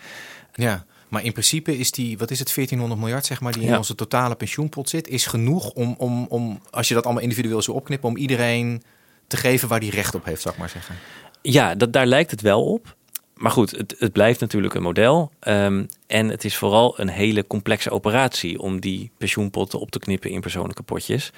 Ja. 0.55 0.85
Maar 1.09 1.25
in 1.25 1.33
principe 1.33 1.79
is 1.79 1.91
die, 1.91 2.19
wat 2.19 2.31
is 2.31 2.39
het, 2.39 2.55
1400 2.55 3.01
miljard 3.01 3.27
zeg 3.27 3.41
maar, 3.41 3.53
die 3.53 3.63
in 3.63 3.77
onze 3.77 3.95
totale 3.95 4.35
pensioenpot 4.35 4.89
zit, 4.89 5.09
is 5.09 5.27
genoeg 5.27 5.71
om, 5.71 5.95
om, 5.99 6.27
om, 6.29 6.61
als 6.71 6.89
je 6.89 6.95
dat 6.95 7.05
allemaal 7.05 7.23
individueel 7.23 7.63
zou 7.63 7.77
opknippen, 7.77 8.09
om 8.09 8.17
iedereen 8.17 8.83
te 9.27 9.37
geven 9.37 9.69
waar 9.69 9.81
die 9.81 9.91
recht 9.91 10.15
op 10.15 10.25
heeft, 10.25 10.43
zou 10.43 10.55
ik 10.55 10.61
maar 10.61 10.69
zeggen. 10.69 10.95
Ja, 11.43 11.75
dat, 11.75 11.93
daar 11.93 12.07
lijkt 12.07 12.31
het 12.31 12.41
wel 12.41 12.65
op. 12.65 12.95
Maar 13.37 13.51
goed, 13.51 13.71
het, 13.71 13.95
het 13.99 14.13
blijft 14.13 14.41
natuurlijk 14.41 14.75
een 14.75 14.83
model. 14.83 15.31
Um, 15.49 15.87
en 16.07 16.29
het 16.29 16.45
is 16.45 16.57
vooral 16.57 17.01
een 17.01 17.09
hele 17.09 17.47
complexe 17.47 17.91
operatie 17.91 18.61
om 18.61 18.81
die 18.81 19.11
pensioenpotten 19.19 19.81
op 19.81 19.91
te 19.91 19.99
knippen 19.99 20.31
in 20.31 20.41
persoonlijke 20.41 20.83
potjes. 20.83 21.33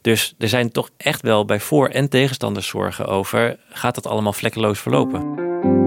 Dus 0.00 0.34
er 0.38 0.48
zijn 0.48 0.70
toch 0.70 0.90
echt 0.96 1.22
wel 1.22 1.44
bij 1.44 1.60
voor- 1.60 1.88
en 1.88 2.08
tegenstanders 2.08 2.66
zorgen 2.66 3.06
over: 3.06 3.58
gaat 3.68 3.94
dat 3.94 4.06
allemaal 4.06 4.32
vlekkeloos 4.32 4.78
verlopen? 4.78 5.83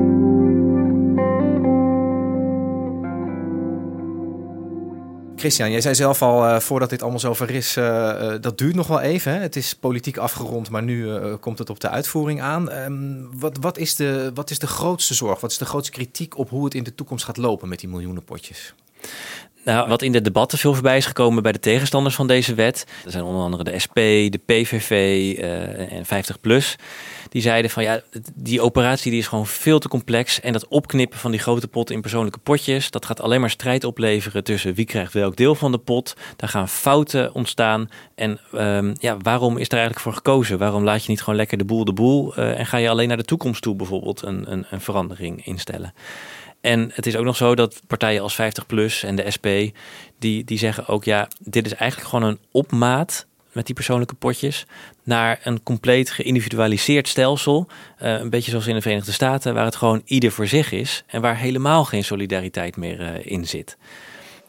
Christian, 5.39 5.71
jij 5.71 5.81
zei 5.81 5.95
zelf 5.95 6.21
al, 6.21 6.45
uh, 6.45 6.59
voordat 6.59 6.89
dit 6.89 7.01
allemaal 7.01 7.19
zover 7.19 7.49
is, 7.49 7.77
uh, 7.77 7.85
uh, 7.85 8.33
dat 8.41 8.57
duurt 8.57 8.75
nog 8.75 8.87
wel 8.87 8.99
even. 8.99 9.31
Hè? 9.31 9.39
Het 9.39 9.55
is 9.55 9.73
politiek 9.73 10.17
afgerond, 10.17 10.69
maar 10.69 10.83
nu 10.83 11.19
komt 11.39 11.59
het 11.59 11.69
op 11.69 11.79
de 11.79 11.89
uitvoering 11.89 12.41
aan. 12.41 12.71
Um, 12.71 13.29
wat, 13.39 13.57
wat, 13.61 13.77
is 13.77 13.95
de, 13.95 14.31
wat 14.33 14.49
is 14.49 14.59
de 14.59 14.67
grootste 14.67 15.13
zorg? 15.13 15.39
Wat 15.39 15.51
is 15.51 15.57
de 15.57 15.65
grootste 15.65 15.91
kritiek 15.91 16.37
op 16.37 16.49
hoe 16.49 16.63
het 16.65 16.73
in 16.73 16.83
de 16.83 16.95
toekomst 16.95 17.25
gaat 17.25 17.37
lopen 17.37 17.69
met 17.69 17.79
die 17.79 17.89
miljoenenpotjes? 17.89 18.73
Nou, 19.63 19.87
wat 19.87 20.01
in 20.01 20.11
de 20.11 20.21
debatten 20.21 20.57
veel 20.57 20.73
voorbij 20.73 20.97
is 20.97 21.05
gekomen 21.05 21.43
bij 21.43 21.51
de 21.51 21.59
tegenstanders 21.59 22.15
van 22.15 22.27
deze 22.27 22.53
wet, 22.53 22.85
dat 23.03 23.11
zijn 23.11 23.23
onder 23.23 23.41
andere 23.41 23.63
de 23.63 23.79
SP, 23.83 23.95
de 23.95 24.39
PVV 24.45 25.33
en 25.89 26.05
50PLUS. 26.05 26.75
Die 27.37 27.45
zeiden 27.45 27.71
van 27.71 27.83
ja, 27.83 28.01
die 28.35 28.61
operatie 28.61 29.11
die 29.11 29.19
is 29.19 29.27
gewoon 29.27 29.47
veel 29.47 29.79
te 29.79 29.87
complex. 29.87 30.39
En 30.39 30.53
dat 30.53 30.67
opknippen 30.67 31.19
van 31.19 31.31
die 31.31 31.39
grote 31.39 31.67
potten 31.67 31.95
in 31.95 32.01
persoonlijke 32.01 32.39
potjes, 32.39 32.91
dat 32.91 33.05
gaat 33.05 33.21
alleen 33.21 33.39
maar 33.41 33.49
strijd 33.49 33.83
opleveren 33.83 34.43
tussen 34.43 34.73
wie 34.73 34.85
krijgt 34.85 35.13
welk 35.13 35.35
deel 35.35 35.55
van 35.55 35.71
de 35.71 35.77
pot. 35.77 36.15
Daar 36.35 36.49
gaan 36.49 36.69
fouten 36.69 37.33
ontstaan. 37.33 37.89
En 38.15 38.39
um, 38.53 38.93
ja, 38.99 39.17
waarom 39.17 39.57
is 39.57 39.67
er 39.67 39.73
eigenlijk 39.73 40.01
voor 40.01 40.13
gekozen? 40.13 40.57
Waarom 40.57 40.83
laat 40.83 41.03
je 41.03 41.09
niet 41.09 41.19
gewoon 41.19 41.35
lekker 41.35 41.57
de 41.57 41.65
boel 41.65 41.85
de 41.85 41.93
boel 41.93 42.39
uh, 42.39 42.59
en 42.59 42.65
ga 42.65 42.77
je 42.77 42.89
alleen 42.89 43.07
naar 43.07 43.17
de 43.17 43.23
toekomst 43.23 43.61
toe 43.61 43.75
bijvoorbeeld 43.75 44.21
een, 44.21 44.51
een, 44.51 44.65
een 44.69 44.81
verandering 44.81 45.45
instellen? 45.45 45.93
En 46.61 46.91
het 46.93 47.05
is 47.05 47.15
ook 47.15 47.25
nog 47.25 47.35
zo 47.35 47.55
dat 47.55 47.81
partijen 47.87 48.21
als 48.21 48.37
50PLUS 48.41 48.99
en 49.01 49.15
de 49.15 49.31
SP, 49.35 49.47
die, 50.19 50.43
die 50.43 50.57
zeggen 50.57 50.87
ook, 50.87 51.03
ja, 51.03 51.27
dit 51.39 51.65
is 51.65 51.73
eigenlijk 51.73 52.09
gewoon 52.09 52.29
een 52.29 52.39
opmaat 52.51 53.27
met 53.57 53.65
die 53.65 53.75
persoonlijke 53.75 54.15
potjes 54.15 54.65
naar 55.03 55.39
een 55.43 55.63
compleet 55.63 56.09
geïndividualiseerd 56.09 57.07
stelsel. 57.07 57.67
Uh, 57.67 58.19
een 58.19 58.29
beetje 58.29 58.51
zoals 58.51 58.67
in 58.67 58.75
de 58.75 58.81
Verenigde 58.81 59.11
Staten, 59.11 59.53
waar 59.53 59.65
het 59.65 59.75
gewoon 59.75 60.01
ieder 60.05 60.31
voor 60.31 60.47
zich 60.47 60.71
is 60.71 61.03
en 61.07 61.21
waar 61.21 61.37
helemaal 61.37 61.85
geen 61.85 62.03
solidariteit 62.03 62.75
meer 62.75 62.99
uh, 62.99 63.25
in 63.25 63.47
zit. 63.47 63.77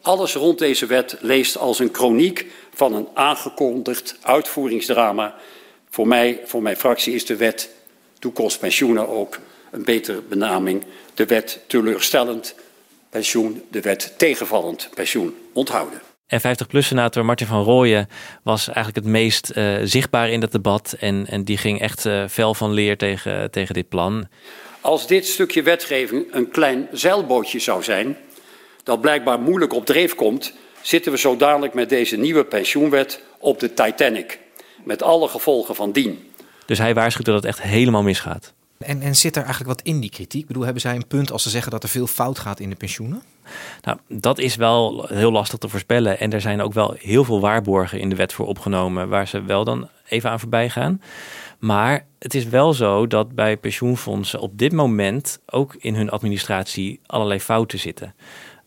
Alles 0.03 0.35
rond 0.35 0.59
deze 0.59 0.87
wet 0.87 1.17
leest 1.21 1.57
als 1.57 1.79
een 1.79 1.89
chroniek 1.93 2.47
van 2.75 2.95
een 2.95 3.09
aangekondigd 3.15 4.17
uitvoeringsdrama. 4.23 5.35
Voor 5.91 6.09
mij, 6.09 6.41
voor 6.45 6.63
mijn 6.63 6.77
fractie, 6.77 7.15
is 7.15 7.27
de 7.27 7.37
wet 7.37 7.71
toekomstpensioenen 8.19 9.09
ook 9.09 9.39
een 9.71 9.85
betere 9.85 10.23
benaming. 10.29 10.85
De 11.15 11.27
wet 11.27 11.61
teleurstellend 11.67 12.55
pensioen, 13.11 13.63
de 13.71 13.81
wet 13.81 14.15
tegenvallend 14.17 14.89
pensioen 14.95 15.37
onthouden. 15.53 16.08
En 16.29 16.41
50PLUS-senator 16.41 17.25
Martin 17.25 17.47
van 17.47 17.63
Rooyen 17.63 18.09
was 18.43 18.67
eigenlijk 18.67 18.97
het 18.97 19.15
meest 19.15 19.53
uh, 19.55 19.77
zichtbaar 19.83 20.31
in 20.31 20.41
dat 20.41 20.53
debat. 20.53 20.97
En, 21.01 21.27
en 21.29 21.45
die 21.45 21.57
ging 21.57 21.81
echt 21.81 22.05
uh, 22.05 22.25
fel 22.29 22.55
van 22.55 22.73
leer 22.73 22.97
tegen, 22.97 23.51
tegen 23.51 23.75
dit 23.75 23.89
plan. 23.89 24.29
Als 24.81 25.07
dit 25.07 25.27
stukje 25.27 25.63
wetgeving 25.63 26.27
een 26.31 26.51
klein 26.51 26.89
zeilbootje 26.93 27.59
zou 27.59 27.83
zijn, 27.83 28.17
dat 28.83 29.01
blijkbaar 29.01 29.41
moeilijk 29.41 29.73
op 29.73 29.87
dreef 29.87 30.15
komt, 30.15 30.53
zitten 30.81 31.13
we 31.13 31.19
zo 31.19 31.37
dadelijk 31.37 31.75
met 31.75 31.89
deze 31.89 32.17
nieuwe 32.17 32.45
pensioenwet 32.45 33.23
op 33.39 33.61
de 33.61 33.75
Titanic. 33.75 34.39
Met 34.85 35.03
alle 35.03 35.29
gevolgen 35.29 35.75
van 35.75 35.93
dien. 35.93 36.33
Dus 36.67 36.79
hij 36.79 36.95
waarschuwt 36.95 37.27
dat 37.27 37.35
het 37.35 37.45
echt 37.45 37.63
helemaal 37.63 38.03
misgaat. 38.03 38.53
En, 38.79 39.01
en 39.01 39.17
zit 39.17 39.37
er 39.37 39.43
eigenlijk 39.43 39.77
wat 39.77 39.87
in 39.87 40.01
die 40.01 40.11
kritiek? 40.11 40.41
Ik 40.41 40.47
bedoel, 40.47 40.63
hebben 40.63 40.83
zij 40.83 40.95
een 40.95 41.07
punt 41.07 41.33
als 41.33 41.43
ze 41.43 41.51
zeggen 41.51 41.71
dat 41.71 41.83
er 41.83 41.89
veel 41.89 42.07
fout 42.07 42.39
gaat 42.39 42.61
in 42.61 42.71
de 42.71 42.77
pensioenen? 42.77 43.23
Nou, 43.83 43.99
dat 44.09 44.39
is 44.39 44.57
wel 44.57 45.07
heel 45.07 45.33
lastig 45.33 45.59
te 45.59 45.69
voorspellen. 45.69 46.19
En 46.19 46.33
er 46.33 46.41
zijn 46.41 46.61
ook 46.61 46.73
wel 46.73 46.95
heel 46.99 47.25
veel 47.25 47.41
waarborgen 47.41 48.01
in 48.01 48.09
de 48.09 48.17
wet 48.17 48.33
voor 48.33 48.47
opgenomen, 48.47 49.09
waar 49.09 49.29
ze 49.29 49.43
wel 49.43 49.65
dan 49.65 49.89
even 50.09 50.31
aan 50.31 50.41
voorbij 50.41 50.71
gaan. 50.71 51.03
Maar 51.59 52.07
het 52.19 52.35
is 52.35 52.45
wel 52.45 52.73
zo 52.73 53.07
dat 53.07 53.35
bij 53.35 53.57
pensioenfondsen 53.57 54.41
op 54.41 54.59
dit 54.59 54.73
moment 54.73 55.41
ook 55.47 55.75
in 55.75 55.95
hun 55.95 56.11
administratie 56.11 57.01
allerlei 57.07 57.41
fouten 57.41 57.79
zitten. 57.79 58.15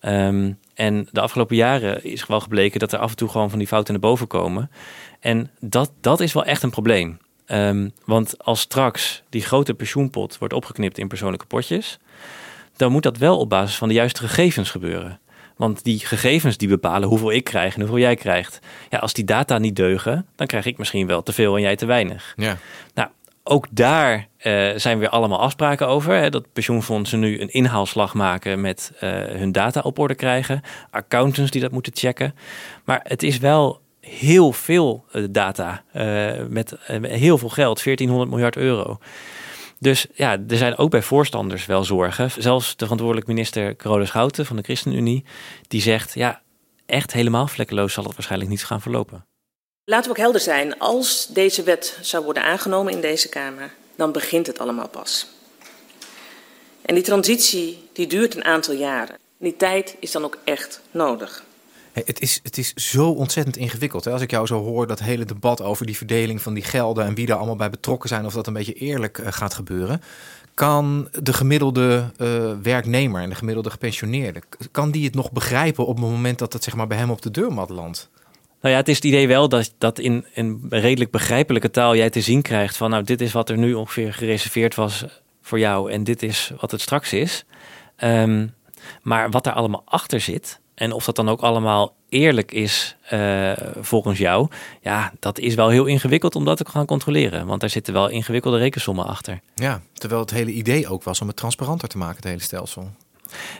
Um, 0.01 0.57
en 0.73 1.07
de 1.11 1.21
afgelopen 1.21 1.55
jaren 1.55 2.03
is 2.03 2.25
wel 2.25 2.39
gebleken 2.39 2.79
dat 2.79 2.91
er 2.91 2.99
af 2.99 3.09
en 3.09 3.15
toe 3.15 3.29
gewoon 3.29 3.49
van 3.49 3.59
die 3.59 3.67
fouten 3.67 3.93
naar 3.93 4.01
boven 4.01 4.27
komen. 4.27 4.71
En 5.19 5.49
dat, 5.59 5.91
dat 6.01 6.19
is 6.19 6.33
wel 6.33 6.45
echt 6.45 6.63
een 6.63 6.69
probleem. 6.69 7.17
Um, 7.47 7.91
want 8.05 8.43
als 8.43 8.59
straks 8.59 9.23
die 9.29 9.41
grote 9.41 9.73
pensioenpot 9.73 10.37
wordt 10.37 10.53
opgeknipt 10.53 10.97
in 10.97 11.07
persoonlijke 11.07 11.45
potjes, 11.45 11.99
dan 12.75 12.91
moet 12.91 13.03
dat 13.03 13.17
wel 13.17 13.37
op 13.37 13.49
basis 13.49 13.77
van 13.77 13.87
de 13.87 13.93
juiste 13.93 14.21
gegevens 14.21 14.69
gebeuren. 14.69 15.19
Want 15.55 15.83
die 15.83 15.99
gegevens 15.99 16.57
die 16.57 16.67
bepalen 16.67 17.09
hoeveel 17.09 17.31
ik 17.31 17.43
krijg 17.43 17.73
en 17.73 17.79
hoeveel 17.79 17.99
jij 17.99 18.15
krijgt. 18.15 18.59
Ja, 18.89 18.97
als 18.97 19.13
die 19.13 19.25
data 19.25 19.57
niet 19.57 19.75
deugen, 19.75 20.25
dan 20.35 20.47
krijg 20.47 20.65
ik 20.65 20.77
misschien 20.77 21.07
wel 21.07 21.23
te 21.23 21.33
veel 21.33 21.55
en 21.55 21.61
jij 21.61 21.75
te 21.75 21.85
weinig. 21.85 22.33
Ja. 22.35 22.57
Nou, 22.93 23.09
ook 23.43 23.67
daar 23.71 24.27
uh, 24.43 24.69
zijn 24.75 24.99
weer 24.99 25.09
allemaal 25.09 25.39
afspraken 25.39 25.87
over. 25.87 26.15
Hè, 26.15 26.29
dat 26.29 26.53
pensioenfondsen 26.53 27.19
nu 27.19 27.41
een 27.41 27.51
inhaalslag 27.51 28.13
maken 28.13 28.61
met 28.61 28.91
uh, 28.95 28.99
hun 29.11 29.51
data 29.51 29.79
op 29.79 29.99
orde 29.99 30.15
krijgen. 30.15 30.61
Accountants 30.91 31.51
die 31.51 31.61
dat 31.61 31.71
moeten 31.71 31.95
checken. 31.95 32.35
Maar 32.85 32.99
het 33.03 33.23
is 33.23 33.37
wel 33.37 33.80
heel 34.01 34.51
veel 34.51 35.05
uh, 35.13 35.25
data 35.29 35.83
met 36.49 36.73
heel 37.01 37.37
veel 37.37 37.49
geld, 37.49 37.83
1400 37.83 38.29
miljard 38.29 38.55
euro. 38.55 38.97
Dus 39.81 40.05
ja, 40.13 40.37
er 40.47 40.57
zijn 40.57 40.77
ook 40.77 40.89
bij 40.89 41.01
voorstanders 41.01 41.65
wel 41.65 41.83
zorgen. 41.83 42.31
Zelfs 42.37 42.69
de 42.69 42.83
verantwoordelijk 42.83 43.27
minister 43.27 43.75
Carole 43.75 44.05
Schouten 44.05 44.45
van 44.45 44.55
de 44.55 44.63
ChristenUnie, 44.63 45.25
die 45.67 45.81
zegt, 45.81 46.13
ja, 46.13 46.41
echt 46.85 47.13
helemaal 47.13 47.47
vlekkeloos 47.47 47.93
zal 47.93 48.03
het 48.03 48.13
waarschijnlijk 48.13 48.51
niet 48.51 48.65
gaan 48.65 48.81
verlopen. 48.81 49.25
Laten 49.83 50.05
we 50.05 50.09
ook 50.09 50.23
helder 50.23 50.41
zijn, 50.41 50.79
als 50.79 51.27
deze 51.27 51.63
wet 51.63 51.97
zou 52.01 52.23
worden 52.23 52.43
aangenomen 52.43 52.93
in 52.93 53.01
deze 53.01 53.29
Kamer, 53.29 53.73
dan 53.95 54.11
begint 54.11 54.47
het 54.47 54.59
allemaal 54.59 54.87
pas. 54.87 55.27
En 56.81 56.95
die 56.95 57.03
transitie 57.03 57.89
die 57.93 58.07
duurt 58.07 58.35
een 58.35 58.45
aantal 58.45 58.73
jaren. 58.73 59.17
Die 59.37 59.55
tijd 59.55 59.95
is 59.99 60.11
dan 60.11 60.23
ook 60.23 60.37
echt 60.43 60.81
nodig. 60.91 61.43
Het, 61.93 62.21
is, 62.21 62.39
het 62.43 62.57
is 62.57 62.73
zo 62.73 63.09
ontzettend 63.09 63.57
ingewikkeld. 63.57 64.05
Hè? 64.05 64.11
Als 64.11 64.21
ik 64.21 64.31
jou 64.31 64.47
zo 64.47 64.63
hoor, 64.63 64.87
dat 64.87 64.99
hele 64.99 65.25
debat 65.25 65.61
over 65.61 65.85
die 65.85 65.97
verdeling 65.97 66.41
van 66.41 66.53
die 66.53 66.63
gelden 66.63 67.05
en 67.05 67.15
wie 67.15 67.25
daar 67.25 67.37
allemaal 67.37 67.55
bij 67.55 67.69
betrokken 67.69 68.09
zijn, 68.09 68.25
of 68.25 68.33
dat 68.33 68.47
een 68.47 68.53
beetje 68.53 68.73
eerlijk 68.73 69.17
uh, 69.17 69.27
gaat 69.29 69.53
gebeuren. 69.53 70.01
Kan 70.53 71.09
de 71.21 71.33
gemiddelde 71.33 72.11
uh, 72.17 72.51
werknemer 72.61 73.21
en 73.21 73.29
de 73.29 73.35
gemiddelde 73.35 73.69
gepensioneerde, 73.69 74.41
kan 74.71 74.91
die 74.91 75.05
het 75.05 75.15
nog 75.15 75.31
begrijpen 75.31 75.85
op 75.85 75.95
het 75.95 76.05
moment 76.05 76.39
dat 76.39 76.53
het 76.53 76.63
zeg 76.63 76.75
maar, 76.75 76.87
bij 76.87 76.97
hem 76.97 77.11
op 77.11 77.21
de 77.21 77.31
deurmat 77.31 77.69
landt? 77.69 78.09
Nou 78.61 78.73
ja, 78.73 78.79
het 78.79 78.89
is 78.89 78.95
het 78.95 79.05
idee 79.05 79.27
wel 79.27 79.49
dat, 79.49 79.73
dat 79.77 79.99
in 79.99 80.25
een 80.33 80.65
redelijk 80.69 81.11
begrijpelijke 81.11 81.71
taal 81.71 81.95
jij 81.95 82.09
te 82.09 82.21
zien 82.21 82.41
krijgt 82.41 82.77
van 82.77 82.89
nou, 82.89 83.03
dit 83.03 83.21
is 83.21 83.31
wat 83.31 83.49
er 83.49 83.57
nu 83.57 83.73
ongeveer 83.73 84.13
gereserveerd 84.13 84.75
was 84.75 85.05
voor 85.41 85.59
jou 85.59 85.91
en 85.91 86.03
dit 86.03 86.23
is 86.23 86.51
wat 86.59 86.71
het 86.71 86.81
straks 86.81 87.13
is. 87.13 87.45
Um, 88.03 88.53
maar 89.01 89.29
wat 89.29 89.45
er 89.45 89.53
allemaal 89.53 89.83
achter 89.85 90.19
zit, 90.19 90.60
en 90.75 90.91
of 90.91 91.05
dat 91.05 91.15
dan 91.15 91.29
ook 91.29 91.41
allemaal 91.41 91.95
eerlijk 92.09 92.51
is 92.51 92.95
uh, 93.13 93.51
volgens 93.79 94.17
jou, 94.17 94.47
ja, 94.81 95.11
dat 95.19 95.39
is 95.39 95.55
wel 95.55 95.69
heel 95.69 95.85
ingewikkeld 95.85 96.35
om 96.35 96.45
dat 96.45 96.57
te 96.57 96.65
gaan 96.69 96.85
controleren. 96.85 97.45
Want 97.45 97.61
daar 97.61 97.69
zitten 97.69 97.93
wel 97.93 98.07
ingewikkelde 98.07 98.57
rekensommen 98.57 99.05
achter. 99.05 99.39
Ja, 99.55 99.81
terwijl 99.93 100.21
het 100.21 100.31
hele 100.31 100.51
idee 100.51 100.87
ook 100.87 101.03
was 101.03 101.21
om 101.21 101.27
het 101.27 101.35
transparanter 101.35 101.87
te 101.87 101.97
maken, 101.97 102.15
het 102.15 102.25
hele 102.25 102.41
stelsel. 102.41 102.89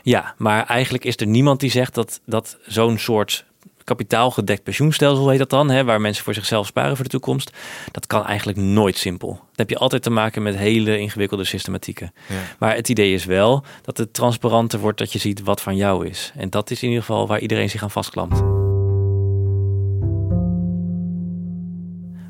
Ja, 0.03 0.33
maar 0.37 0.65
eigenlijk 0.65 1.05
is 1.05 1.17
er 1.17 1.27
niemand 1.27 1.59
die 1.59 1.71
zegt 1.71 1.93
dat, 1.93 2.19
dat 2.25 2.57
zo'n 2.65 2.97
soort 2.97 3.45
kapitaalgedekt 3.83 4.63
pensioenstelsel 4.63 5.29
heet 5.29 5.39
dat 5.39 5.49
dan, 5.49 5.69
hè, 5.69 5.83
waar 5.83 6.01
mensen 6.01 6.23
voor 6.23 6.33
zichzelf 6.33 6.67
sparen 6.67 6.95
voor 6.95 7.05
de 7.05 7.11
toekomst. 7.11 7.51
Dat 7.91 8.07
kan 8.07 8.25
eigenlijk 8.25 8.57
nooit 8.57 8.97
simpel. 8.97 9.29
Dan 9.29 9.39
heb 9.55 9.69
je 9.69 9.77
altijd 9.77 10.03
te 10.03 10.09
maken 10.09 10.43
met 10.43 10.55
hele 10.55 10.99
ingewikkelde 10.99 11.43
systematieken. 11.43 12.13
Ja. 12.27 12.35
Maar 12.59 12.75
het 12.75 12.89
idee 12.89 13.13
is 13.13 13.25
wel 13.25 13.63
dat 13.81 13.97
het 13.97 14.13
transparanter 14.13 14.79
wordt 14.79 14.97
dat 14.97 15.13
je 15.13 15.19
ziet 15.19 15.43
wat 15.43 15.61
van 15.61 15.75
jou 15.75 16.07
is. 16.07 16.31
En 16.35 16.49
dat 16.49 16.71
is 16.71 16.81
in 16.81 16.87
ieder 16.87 17.03
geval 17.03 17.27
waar 17.27 17.39
iedereen 17.39 17.69
zich 17.69 17.83
aan 17.83 17.91
vastklampt. 17.91 18.70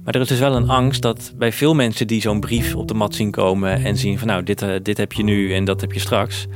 Maar 0.03 0.15
er 0.15 0.21
is 0.21 0.27
dus 0.27 0.39
wel 0.39 0.55
een 0.55 0.69
angst 0.69 1.01
dat 1.01 1.33
bij 1.35 1.51
veel 1.51 1.75
mensen 1.75 2.07
die 2.07 2.21
zo'n 2.21 2.39
brief 2.39 2.75
op 2.75 2.87
de 2.87 2.93
mat 2.93 3.15
zien 3.15 3.31
komen 3.31 3.83
en 3.83 3.97
zien 3.97 4.19
van 4.19 4.27
nou, 4.27 4.43
dit, 4.43 4.61
uh, 4.61 4.75
dit 4.83 4.97
heb 4.97 5.13
je 5.13 5.23
nu 5.23 5.53
en 5.53 5.65
dat 5.65 5.81
heb 5.81 5.91
je 5.91 5.99
straks, 5.99 6.47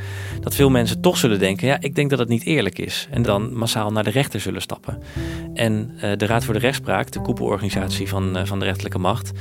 dat 0.42 0.56
veel 0.56 0.70
mensen 0.70 1.02
toch 1.02 1.18
zullen 1.18 1.40
denken, 1.40 1.68
ja, 1.68 1.78
ik 1.80 1.96
denk 1.96 2.10
dat 2.10 2.20
het 2.20 2.28
niet 2.28 2.44
eerlijk 2.44 2.80
is. 2.80 3.08
En 3.12 3.22
dan 3.22 3.58
massaal 3.58 3.92
naar 3.92 4.04
de 4.04 4.10
rechter 4.10 4.40
zullen 4.40 4.62
stappen. 4.62 5.02
En 5.54 5.92
uh, 5.96 6.02
de 6.18 6.26
Raad 6.26 6.46
voor 6.46 6.54
de 6.54 6.60
Rechtspraak, 6.60 7.12
de 7.12 7.22
koepelorganisatie 7.22 8.08
van, 8.08 8.38
uh, 8.38 8.46
van 8.46 8.60
de 8.60 8.66
rechterlijke 8.66 9.00
macht, 9.00 9.32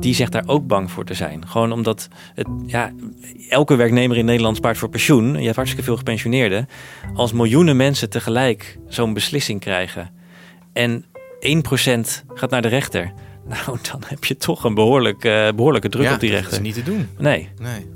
die 0.00 0.14
zegt 0.14 0.32
daar 0.32 0.44
ook 0.46 0.66
bang 0.66 0.90
voor 0.90 1.04
te 1.04 1.14
zijn. 1.14 1.48
Gewoon 1.48 1.72
omdat 1.72 2.08
het, 2.34 2.48
ja, 2.66 2.92
elke 3.48 3.74
werknemer 3.74 4.16
in 4.16 4.24
Nederland 4.24 4.56
spaart 4.56 4.78
voor 4.78 4.88
pensioen. 4.88 5.34
Je 5.34 5.44
hebt 5.44 5.56
hartstikke 5.56 5.84
veel 5.84 5.96
gepensioneerden. 5.96 6.68
Als 7.14 7.32
miljoenen 7.32 7.76
mensen 7.76 8.10
tegelijk 8.10 8.78
zo'n 8.88 9.12
beslissing 9.12 9.60
krijgen 9.60 10.10
en 10.72 11.04
1% 11.42 12.24
gaat 12.34 12.50
naar 12.50 12.62
de 12.62 12.68
rechter 12.68 13.12
nou, 13.44 13.78
dan 13.90 14.02
heb 14.06 14.24
je 14.24 14.36
toch 14.36 14.64
een 14.64 14.74
behoorlijk, 14.74 15.24
uh, 15.24 15.48
behoorlijke 15.50 15.88
druk 15.88 16.04
ja, 16.04 16.14
op 16.14 16.20
die 16.20 16.30
rechter. 16.30 16.50
dat 16.50 16.58
is 16.58 16.66
niet 16.66 16.74
te 16.74 16.82
doen. 16.82 17.08
Nee. 17.18 17.48
nee. 17.58 17.86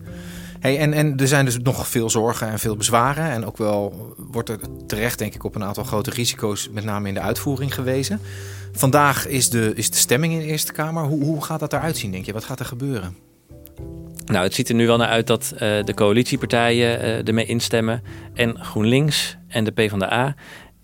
Hey, 0.60 0.78
en, 0.78 0.92
en 0.92 1.16
er 1.16 1.28
zijn 1.28 1.44
dus 1.44 1.58
nog 1.58 1.88
veel 1.88 2.10
zorgen 2.10 2.48
en 2.48 2.58
veel 2.58 2.76
bezwaren. 2.76 3.30
En 3.30 3.46
ook 3.46 3.56
wel 3.56 4.14
wordt 4.16 4.48
er 4.48 4.58
terecht, 4.86 5.18
denk 5.18 5.34
ik, 5.34 5.44
op 5.44 5.54
een 5.54 5.64
aantal 5.64 5.84
grote 5.84 6.10
risico's, 6.10 6.68
met 6.72 6.84
name 6.84 7.08
in 7.08 7.14
de 7.14 7.20
uitvoering 7.20 7.74
gewezen. 7.74 8.20
Vandaag 8.72 9.26
is 9.26 9.50
de, 9.50 9.72
is 9.74 9.90
de 9.90 9.96
stemming 9.96 10.32
in 10.32 10.38
de 10.38 10.44
Eerste 10.44 10.72
Kamer. 10.72 11.04
Hoe, 11.04 11.24
hoe 11.24 11.44
gaat 11.44 11.60
dat 11.60 11.72
eruit 11.72 11.96
zien, 11.96 12.10
denk 12.10 12.24
je? 12.24 12.32
Wat 12.32 12.44
gaat 12.44 12.60
er 12.60 12.66
gebeuren? 12.66 13.16
Nou, 14.24 14.44
het 14.44 14.54
ziet 14.54 14.68
er 14.68 14.74
nu 14.74 14.86
wel 14.86 14.96
naar 14.96 15.08
uit 15.08 15.26
dat 15.26 15.50
uh, 15.52 15.58
de 15.58 15.94
coalitiepartijen 15.94 17.00
uh, 17.00 17.28
ermee 17.28 17.46
instemmen. 17.46 18.02
En 18.34 18.64
GroenLinks 18.64 19.36
en 19.48 19.64
de 19.64 19.70
PvdA. 19.70 20.34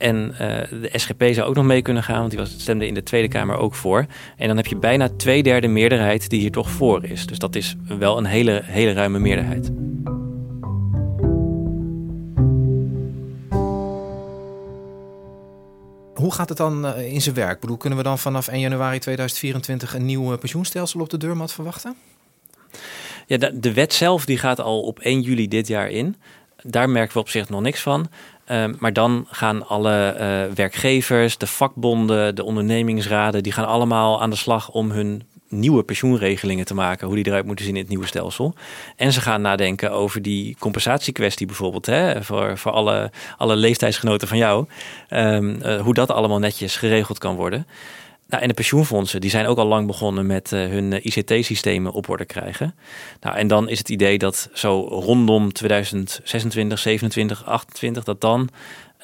En 0.03 0.31
uh, 0.33 0.39
de 0.83 0.91
SGP 0.93 1.25
zou 1.33 1.49
ook 1.49 1.55
nog 1.55 1.65
mee 1.65 1.83
kunnen 1.83 2.03
gaan, 2.03 2.19
want 2.19 2.31
die 2.31 2.39
was, 2.39 2.55
stemde 2.59 2.87
in 2.87 2.95
de 2.95 3.03
Tweede 3.03 3.29
Kamer 3.29 3.57
ook 3.57 3.75
voor. 3.75 4.07
En 4.37 4.47
dan 4.47 4.57
heb 4.57 4.67
je 4.67 4.77
bijna 4.77 5.09
twee 5.17 5.43
derde 5.43 5.69
meerderheid 5.69 6.31
die 6.31 6.41
hier 6.41 6.51
toch 6.51 6.71
voor 6.71 7.05
is. 7.05 7.27
Dus 7.27 7.39
dat 7.39 7.55
is 7.55 7.77
wel 7.99 8.19
een 8.19 8.25
hele, 8.25 8.61
hele 8.65 8.93
ruime 8.93 9.19
meerderheid. 9.19 9.73
hoe 16.23 16.33
gaat 16.33 16.49
het 16.49 16.59
dan 16.59 16.97
in 16.97 17.23
zijn 17.23 17.35
werk? 17.35 17.55
Ik 17.55 17.61
bedoel, 17.61 17.77
kunnen 17.77 17.99
we 17.99 18.05
dan 18.05 18.19
vanaf 18.19 18.49
1 18.49 18.61
januari 18.61 18.99
2024 18.99 19.95
een 19.95 20.05
nieuw 20.05 20.37
pensioenstelsel 20.37 21.01
op 21.01 21.11
de 21.11 21.17
deurmat 21.17 21.53
verwachten? 21.53 21.97
Ja, 23.27 23.37
de, 23.37 23.59
de 23.59 23.73
wet 23.73 23.93
zelf 23.93 24.25
die 24.25 24.39
gaat 24.39 24.61
al 24.61 24.83
op 24.83 24.99
1 24.99 25.21
juli 25.21 25.49
dit 25.49 25.67
jaar 25.67 25.91
in. 25.91 26.17
Daar 26.63 26.91
merken 26.91 27.15
we 27.15 27.21
op 27.21 27.29
zich 27.29 27.49
nog 27.49 27.61
niks 27.61 27.81
van. 27.81 28.09
Ehm, 28.45 28.75
maar 28.79 28.93
dan 28.93 29.27
gaan 29.31 29.67
alle 29.69 30.15
uh, 30.15 30.55
werkgevers, 30.55 31.39
de 31.39 31.47
vakbonden, 31.47 32.35
de 32.35 32.45
ondernemingsraden, 32.45 33.43
die 33.43 33.53
gaan 33.53 33.67
allemaal 33.67 34.23
aan 34.23 34.31
de 34.31 34.37
slag 34.37 34.71
om 34.71 34.91
hun 34.91 35.23
nieuwe 35.53 35.83
pensioenregelingen 35.83 36.65
te 36.65 36.75
maken, 36.75 37.07
hoe 37.07 37.17
die 37.17 37.27
eruit 37.27 37.47
moeten 37.47 37.65
zien 37.65 37.75
in 37.75 37.81
het 37.81 37.91
nieuwe 37.91 38.07
stelsel. 38.07 38.55
En 38.97 39.13
ze 39.13 39.21
gaan 39.21 39.41
nadenken 39.41 39.93
over 39.93 40.23
die 40.23 40.57
compensatiekwestie 40.59 41.47
bijvoorbeeld, 41.47 41.87
hè, 41.87 42.23
voor, 42.23 42.59
voor 42.59 42.73
alle, 42.73 43.11
alle 43.37 43.57
leeftijdsgenoten 43.57 44.29
van 44.29 44.39
jou, 44.39 44.67
um, 45.11 45.59
uh, 45.63 45.81
hoe 45.81 45.95
dat 45.95 46.11
allemaal 46.11 46.39
netjes 46.39 46.77
geregeld 46.77 47.19
kan 47.19 47.37
worden. 47.37 47.67
Nou, 48.33 48.45
en 48.45 48.51
de 48.51 48.55
pensioenfondsen 48.55 49.21
die 49.21 49.31
zijn 49.31 49.47
ook 49.47 49.59
al 49.59 49.67
lang 49.67 49.87
begonnen 49.87 50.27
met 50.27 50.53
uh, 50.53 50.69
hun 50.69 50.93
eh, 50.93 51.05
ICT-systemen 51.05 51.93
op 51.93 52.09
orde 52.09 52.25
krijgen. 52.25 52.75
Nou, 53.21 53.37
en 53.37 53.47
dan 53.47 53.69
is 53.69 53.79
het 53.79 53.89
idee 53.89 54.19
dat 54.19 54.49
zo 54.53 54.81
rondom 54.81 55.53
2026, 55.53 56.79
27, 56.79 57.45
28, 57.45 58.05
dat 58.05 58.21
dan 58.21 58.49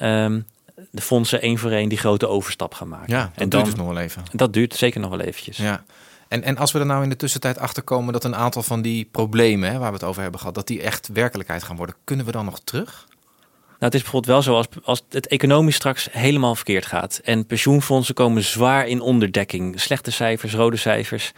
um, 0.01 0.45
de 0.91 1.01
fondsen 1.01 1.41
één 1.41 1.57
voor 1.57 1.71
één 1.71 1.89
die 1.89 1.97
grote 1.97 2.27
overstap 2.27 2.73
gaan 2.73 2.87
maken. 2.87 3.13
Ja, 3.13 3.21
dat 3.21 3.31
en 3.33 3.49
duurt 3.49 3.51
dan, 3.51 3.63
dus 3.63 3.75
nog 3.75 3.87
wel 3.87 3.97
even. 3.97 4.23
Dat 4.31 4.53
duurt 4.53 4.75
zeker 4.75 4.99
nog 4.99 5.09
wel 5.09 5.19
eventjes. 5.19 5.57
Ja. 5.57 5.83
En, 6.27 6.43
en 6.43 6.57
als 6.57 6.71
we 6.71 6.79
er 6.79 6.85
nou 6.85 7.03
in 7.03 7.09
de 7.09 7.15
tussentijd 7.15 7.57
achter 7.57 7.83
komen 7.83 8.13
dat 8.13 8.23
een 8.23 8.35
aantal 8.35 8.63
van 8.63 8.81
die 8.81 9.07
problemen 9.11 9.71
hè, 9.71 9.77
waar 9.77 9.91
we 9.91 9.97
het 9.97 10.03
over 10.03 10.21
hebben 10.21 10.39
gehad, 10.39 10.55
dat 10.55 10.67
die 10.67 10.81
echt 10.81 11.09
werkelijkheid 11.13 11.63
gaan 11.63 11.75
worden, 11.75 11.95
kunnen 12.03 12.25
we 12.25 12.31
dan 12.31 12.45
nog 12.45 12.59
terug? 12.63 13.07
Nou, 13.79 13.91
het 13.91 13.93
is 13.93 14.01
bijvoorbeeld 14.01 14.33
wel 14.33 14.41
zo 14.41 14.55
als, 14.55 14.67
als 14.83 15.01
het 15.09 15.27
economisch 15.27 15.75
straks 15.75 16.07
helemaal 16.11 16.55
verkeerd 16.55 16.85
gaat. 16.85 17.21
En 17.23 17.45
pensioenfondsen 17.45 18.15
komen 18.15 18.43
zwaar 18.43 18.87
in 18.87 19.01
onderdekking. 19.01 19.79
Slechte 19.79 20.11
cijfers, 20.11 20.53
rode 20.53 20.77
cijfers. 20.77 21.31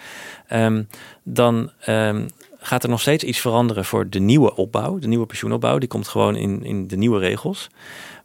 Um, 0.53 0.87
dan 1.23 1.71
um, 1.87 2.27
gaat 2.63 2.83
er 2.83 2.89
nog 2.89 3.01
steeds 3.01 3.23
iets 3.23 3.39
veranderen 3.39 3.85
voor 3.85 4.09
de 4.09 4.19
nieuwe 4.19 4.55
opbouw. 4.55 4.99
De 4.99 5.07
nieuwe 5.07 5.25
pensioenopbouw. 5.25 5.77
Die 5.77 5.89
komt 5.89 6.07
gewoon 6.07 6.35
in, 6.35 6.63
in 6.63 6.87
de 6.87 6.97
nieuwe 6.97 7.19
regels. 7.19 7.69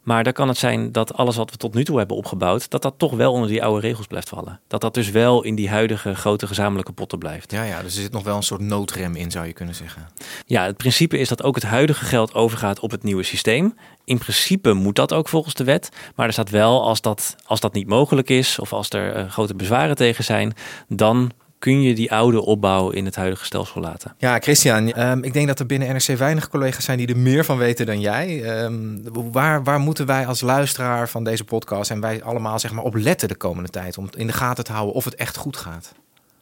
Maar 0.07 0.23
dan 0.23 0.33
kan 0.33 0.47
het 0.47 0.57
zijn 0.57 0.91
dat 0.91 1.13
alles 1.13 1.35
wat 1.35 1.51
we 1.51 1.57
tot 1.57 1.73
nu 1.73 1.83
toe 1.83 1.97
hebben 1.97 2.17
opgebouwd, 2.17 2.69
dat 2.69 2.81
dat 2.81 2.93
toch 2.97 3.13
wel 3.13 3.31
onder 3.31 3.49
die 3.49 3.63
oude 3.63 3.87
regels 3.87 4.07
blijft 4.07 4.29
vallen. 4.29 4.59
Dat 4.67 4.81
dat 4.81 4.93
dus 4.93 5.09
wel 5.09 5.43
in 5.43 5.55
die 5.55 5.69
huidige 5.69 6.15
grote 6.15 6.47
gezamenlijke 6.47 6.91
potten 6.91 7.19
blijft. 7.19 7.51
Ja, 7.51 7.63
ja, 7.63 7.81
dus 7.81 7.95
er 7.95 8.01
zit 8.01 8.11
nog 8.11 8.23
wel 8.23 8.35
een 8.35 8.43
soort 8.43 8.61
noodrem 8.61 9.15
in, 9.15 9.31
zou 9.31 9.45
je 9.45 9.53
kunnen 9.53 9.75
zeggen. 9.75 10.07
Ja, 10.45 10.65
het 10.65 10.77
principe 10.77 11.17
is 11.17 11.27
dat 11.27 11.43
ook 11.43 11.55
het 11.55 11.63
huidige 11.63 12.05
geld 12.05 12.33
overgaat 12.33 12.79
op 12.79 12.91
het 12.91 13.03
nieuwe 13.03 13.23
systeem. 13.23 13.77
In 14.05 14.17
principe 14.17 14.73
moet 14.73 14.95
dat 14.95 15.13
ook 15.13 15.27
volgens 15.27 15.53
de 15.53 15.63
wet. 15.63 15.89
Maar 16.15 16.27
er 16.27 16.33
staat 16.33 16.49
wel, 16.49 16.83
als 16.83 17.01
dat, 17.01 17.35
als 17.45 17.59
dat 17.59 17.73
niet 17.73 17.87
mogelijk 17.87 18.29
is, 18.29 18.59
of 18.59 18.73
als 18.73 18.89
er 18.89 19.17
uh, 19.17 19.31
grote 19.31 19.55
bezwaren 19.55 19.95
tegen 19.95 20.23
zijn, 20.23 20.53
dan 20.87 21.31
kun 21.59 21.81
je 21.81 21.95
die 21.95 22.11
oude 22.11 22.41
opbouw 22.41 22.89
in 22.89 23.05
het 23.05 23.15
huidige 23.15 23.45
stelsel 23.45 23.81
laten. 23.81 24.15
Ja, 24.17 24.39
Christian, 24.39 24.99
um, 24.99 25.23
ik 25.23 25.33
denk 25.33 25.47
dat 25.47 25.59
er 25.59 25.65
binnen 25.65 25.87
NRC 25.87 26.17
weinig 26.17 26.49
collega's 26.49 26.85
zijn 26.85 26.97
die 26.97 27.07
er 27.07 27.17
meer 27.17 27.45
van 27.45 27.57
weten 27.57 27.85
dan 27.85 27.99
jij. 27.99 28.61
Um, 28.63 29.01
waar, 29.31 29.63
waar 29.63 29.79
moeten 29.79 30.05
wij 30.05 30.25
als 30.25 30.41
luisteraar 30.41 31.09
van 31.09 31.23
deze 31.23 31.43
podcast 31.43 31.91
en 31.91 31.99
wij 31.99 32.23
allemaal 32.23 32.59
zeg 32.59 32.71
maar, 32.71 32.83
op 32.83 32.95
letten 32.95 33.27
de 33.27 33.35
komende 33.35 33.69
tijd 33.69 33.97
om 33.97 34.09
in 34.17 34.27
de 34.27 34.33
gaten 34.33 34.63
te 34.63 34.71
houden 34.71 34.95
of 34.95 35.05
het 35.05 35.15
echt 35.15 35.37
goed 35.37 35.57
gaat? 35.57 35.93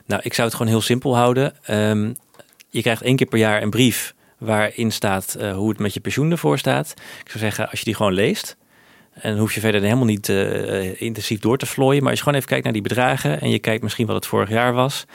Nou, 0.05 0.21
ik 0.23 0.33
zou 0.33 0.47
het 0.47 0.57
gewoon 0.57 0.71
heel 0.71 0.81
simpel 0.81 1.15
houden. 1.15 1.53
Um, 1.69 2.15
je 2.69 2.81
krijgt 2.81 3.01
één 3.01 3.15
keer 3.15 3.27
per 3.27 3.39
jaar 3.39 3.61
een 3.61 3.69
brief 3.69 4.13
waarin 4.37 4.91
staat 4.91 5.35
uh, 5.39 5.53
hoe 5.53 5.69
het 5.69 5.79
met 5.79 5.93
je 5.93 5.99
pensioen 5.99 6.31
ervoor 6.31 6.57
staat. 6.57 6.93
Ik 7.23 7.29
zou 7.29 7.39
zeggen, 7.39 7.69
als 7.69 7.79
je 7.79 7.85
die 7.85 7.95
gewoon 7.95 8.13
leest, 8.13 8.57
en 9.21 9.37
hoef 9.37 9.53
je 9.53 9.59
verder 9.59 9.81
helemaal 9.81 10.05
niet 10.05 10.29
uh, 10.29 11.01
intensief 11.01 11.39
door 11.39 11.57
te 11.57 11.65
vlooien. 11.65 12.01
Maar 12.01 12.09
als 12.09 12.19
je 12.19 12.23
gewoon 12.23 12.37
even 12.37 12.49
kijkt 12.49 12.63
naar 12.63 12.73
die 12.73 12.81
bedragen 12.81 13.41
en 13.41 13.49
je 13.49 13.59
kijkt 13.59 13.83
misschien 13.83 14.05
wat 14.05 14.15
het 14.15 14.25
vorig 14.25 14.49
jaar 14.49 14.73
was, 14.73 15.05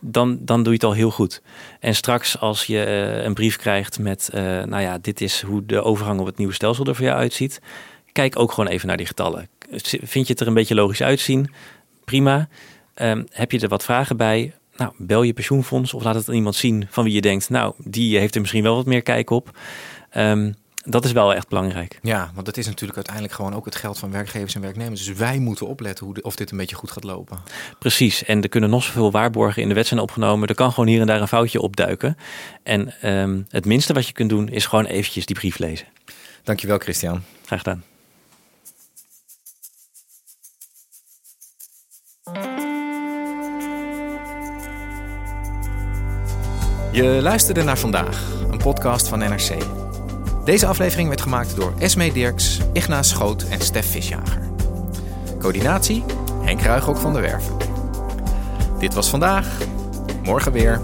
dan, 0.00 0.38
dan 0.40 0.62
doe 0.62 0.72
je 0.72 0.78
het 0.78 0.88
al 0.88 0.92
heel 0.92 1.10
goed. 1.10 1.42
En 1.80 1.94
straks 1.94 2.40
als 2.40 2.64
je 2.64 2.86
uh, 2.86 3.24
een 3.24 3.34
brief 3.34 3.56
krijgt 3.56 3.98
met, 3.98 4.30
nou 4.32 4.80
ja, 4.80 4.98
dit 4.98 5.20
is 5.20 5.40
hoe 5.40 5.66
de 5.66 5.82
overgang 5.82 6.20
op 6.20 6.26
het 6.26 6.38
nieuwe 6.38 6.52
stelsel 6.52 6.84
er 6.84 6.94
voor 6.94 7.04
jou 7.04 7.18
uitziet. 7.18 7.60
Kijk 8.12 8.38
ook 8.38 8.52
gewoon 8.52 8.70
even 8.70 8.88
naar 8.88 8.96
die 8.96 9.06
getallen. 9.06 9.48
Vind 10.02 10.26
je 10.26 10.32
het 10.32 10.40
er 10.40 10.46
een 10.46 10.54
beetje 10.54 10.74
logisch 10.74 11.02
uitzien? 11.02 11.50
Prima. 12.04 12.48
Um, 12.94 13.26
heb 13.30 13.52
je 13.52 13.60
er 13.60 13.68
wat 13.68 13.84
vragen 13.84 14.16
bij? 14.16 14.54
Nou, 14.76 14.92
bel 14.96 15.22
je 15.22 15.32
pensioenfonds 15.32 15.94
of 15.94 16.02
laat 16.02 16.14
het 16.14 16.28
aan 16.28 16.34
iemand 16.34 16.54
zien 16.54 16.86
van 16.90 17.04
wie 17.04 17.12
je 17.12 17.20
denkt, 17.20 17.50
nou, 17.50 17.74
die 17.78 18.18
heeft 18.18 18.34
er 18.34 18.40
misschien 18.40 18.62
wel 18.62 18.74
wat 18.74 18.86
meer 18.86 19.02
kijk 19.02 19.30
op. 19.30 19.58
Um, 20.16 20.54
dat 20.84 21.04
is 21.04 21.12
wel 21.12 21.34
echt 21.34 21.48
belangrijk. 21.48 21.98
Ja, 22.02 22.30
want 22.34 22.46
het 22.46 22.56
is 22.56 22.66
natuurlijk 22.66 22.96
uiteindelijk 22.96 23.34
gewoon 23.34 23.54
ook 23.54 23.64
het 23.64 23.76
geld 23.76 23.98
van 23.98 24.10
werkgevers 24.10 24.54
en 24.54 24.60
werknemers. 24.60 25.04
Dus 25.04 25.16
wij 25.16 25.38
moeten 25.38 25.66
opletten 25.66 26.04
hoe 26.04 26.14
de, 26.14 26.22
of 26.22 26.36
dit 26.36 26.50
een 26.50 26.56
beetje 26.56 26.76
goed 26.76 26.90
gaat 26.90 27.04
lopen. 27.04 27.38
Precies. 27.78 28.24
En 28.24 28.42
er 28.42 28.48
kunnen 28.48 28.70
nog 28.70 28.82
zoveel 28.82 29.10
waarborgen 29.10 29.62
in 29.62 29.68
de 29.68 29.74
wet 29.74 29.86
zijn 29.86 30.00
opgenomen. 30.00 30.48
Er 30.48 30.54
kan 30.54 30.72
gewoon 30.72 30.88
hier 30.88 31.00
en 31.00 31.06
daar 31.06 31.20
een 31.20 31.28
foutje 31.28 31.60
opduiken. 31.60 32.16
En 32.62 33.10
um, 33.10 33.46
het 33.48 33.64
minste 33.64 33.92
wat 33.92 34.06
je 34.06 34.12
kunt 34.12 34.30
doen 34.30 34.48
is 34.48 34.66
gewoon 34.66 34.84
eventjes 34.84 35.26
die 35.26 35.36
brief 35.36 35.58
lezen. 35.58 35.86
Dankjewel 36.42 36.78
Christian. 36.78 37.22
Graag 37.44 37.58
gedaan. 37.58 37.84
Je 46.92 47.18
luisterde 47.22 47.62
naar 47.62 47.78
vandaag, 47.78 48.30
een 48.50 48.58
podcast 48.58 49.08
van 49.08 49.18
NRC. 49.18 49.87
Deze 50.48 50.66
aflevering 50.66 51.08
werd 51.08 51.20
gemaakt 51.20 51.56
door 51.56 51.72
Esme 51.78 52.12
Dirks, 52.12 52.58
Ignaas 52.72 53.08
Schoot 53.08 53.48
en 53.48 53.60
Stef 53.60 53.90
Visjager. 53.90 54.40
Coördinatie 55.38 56.04
Henk 56.42 56.60
Ruigrok 56.60 56.96
van 56.96 57.12
der 57.12 57.22
Werven. 57.22 57.56
Dit 58.78 58.94
was 58.94 59.08
vandaag. 59.08 59.46
Morgen 60.22 60.52
weer. 60.52 60.80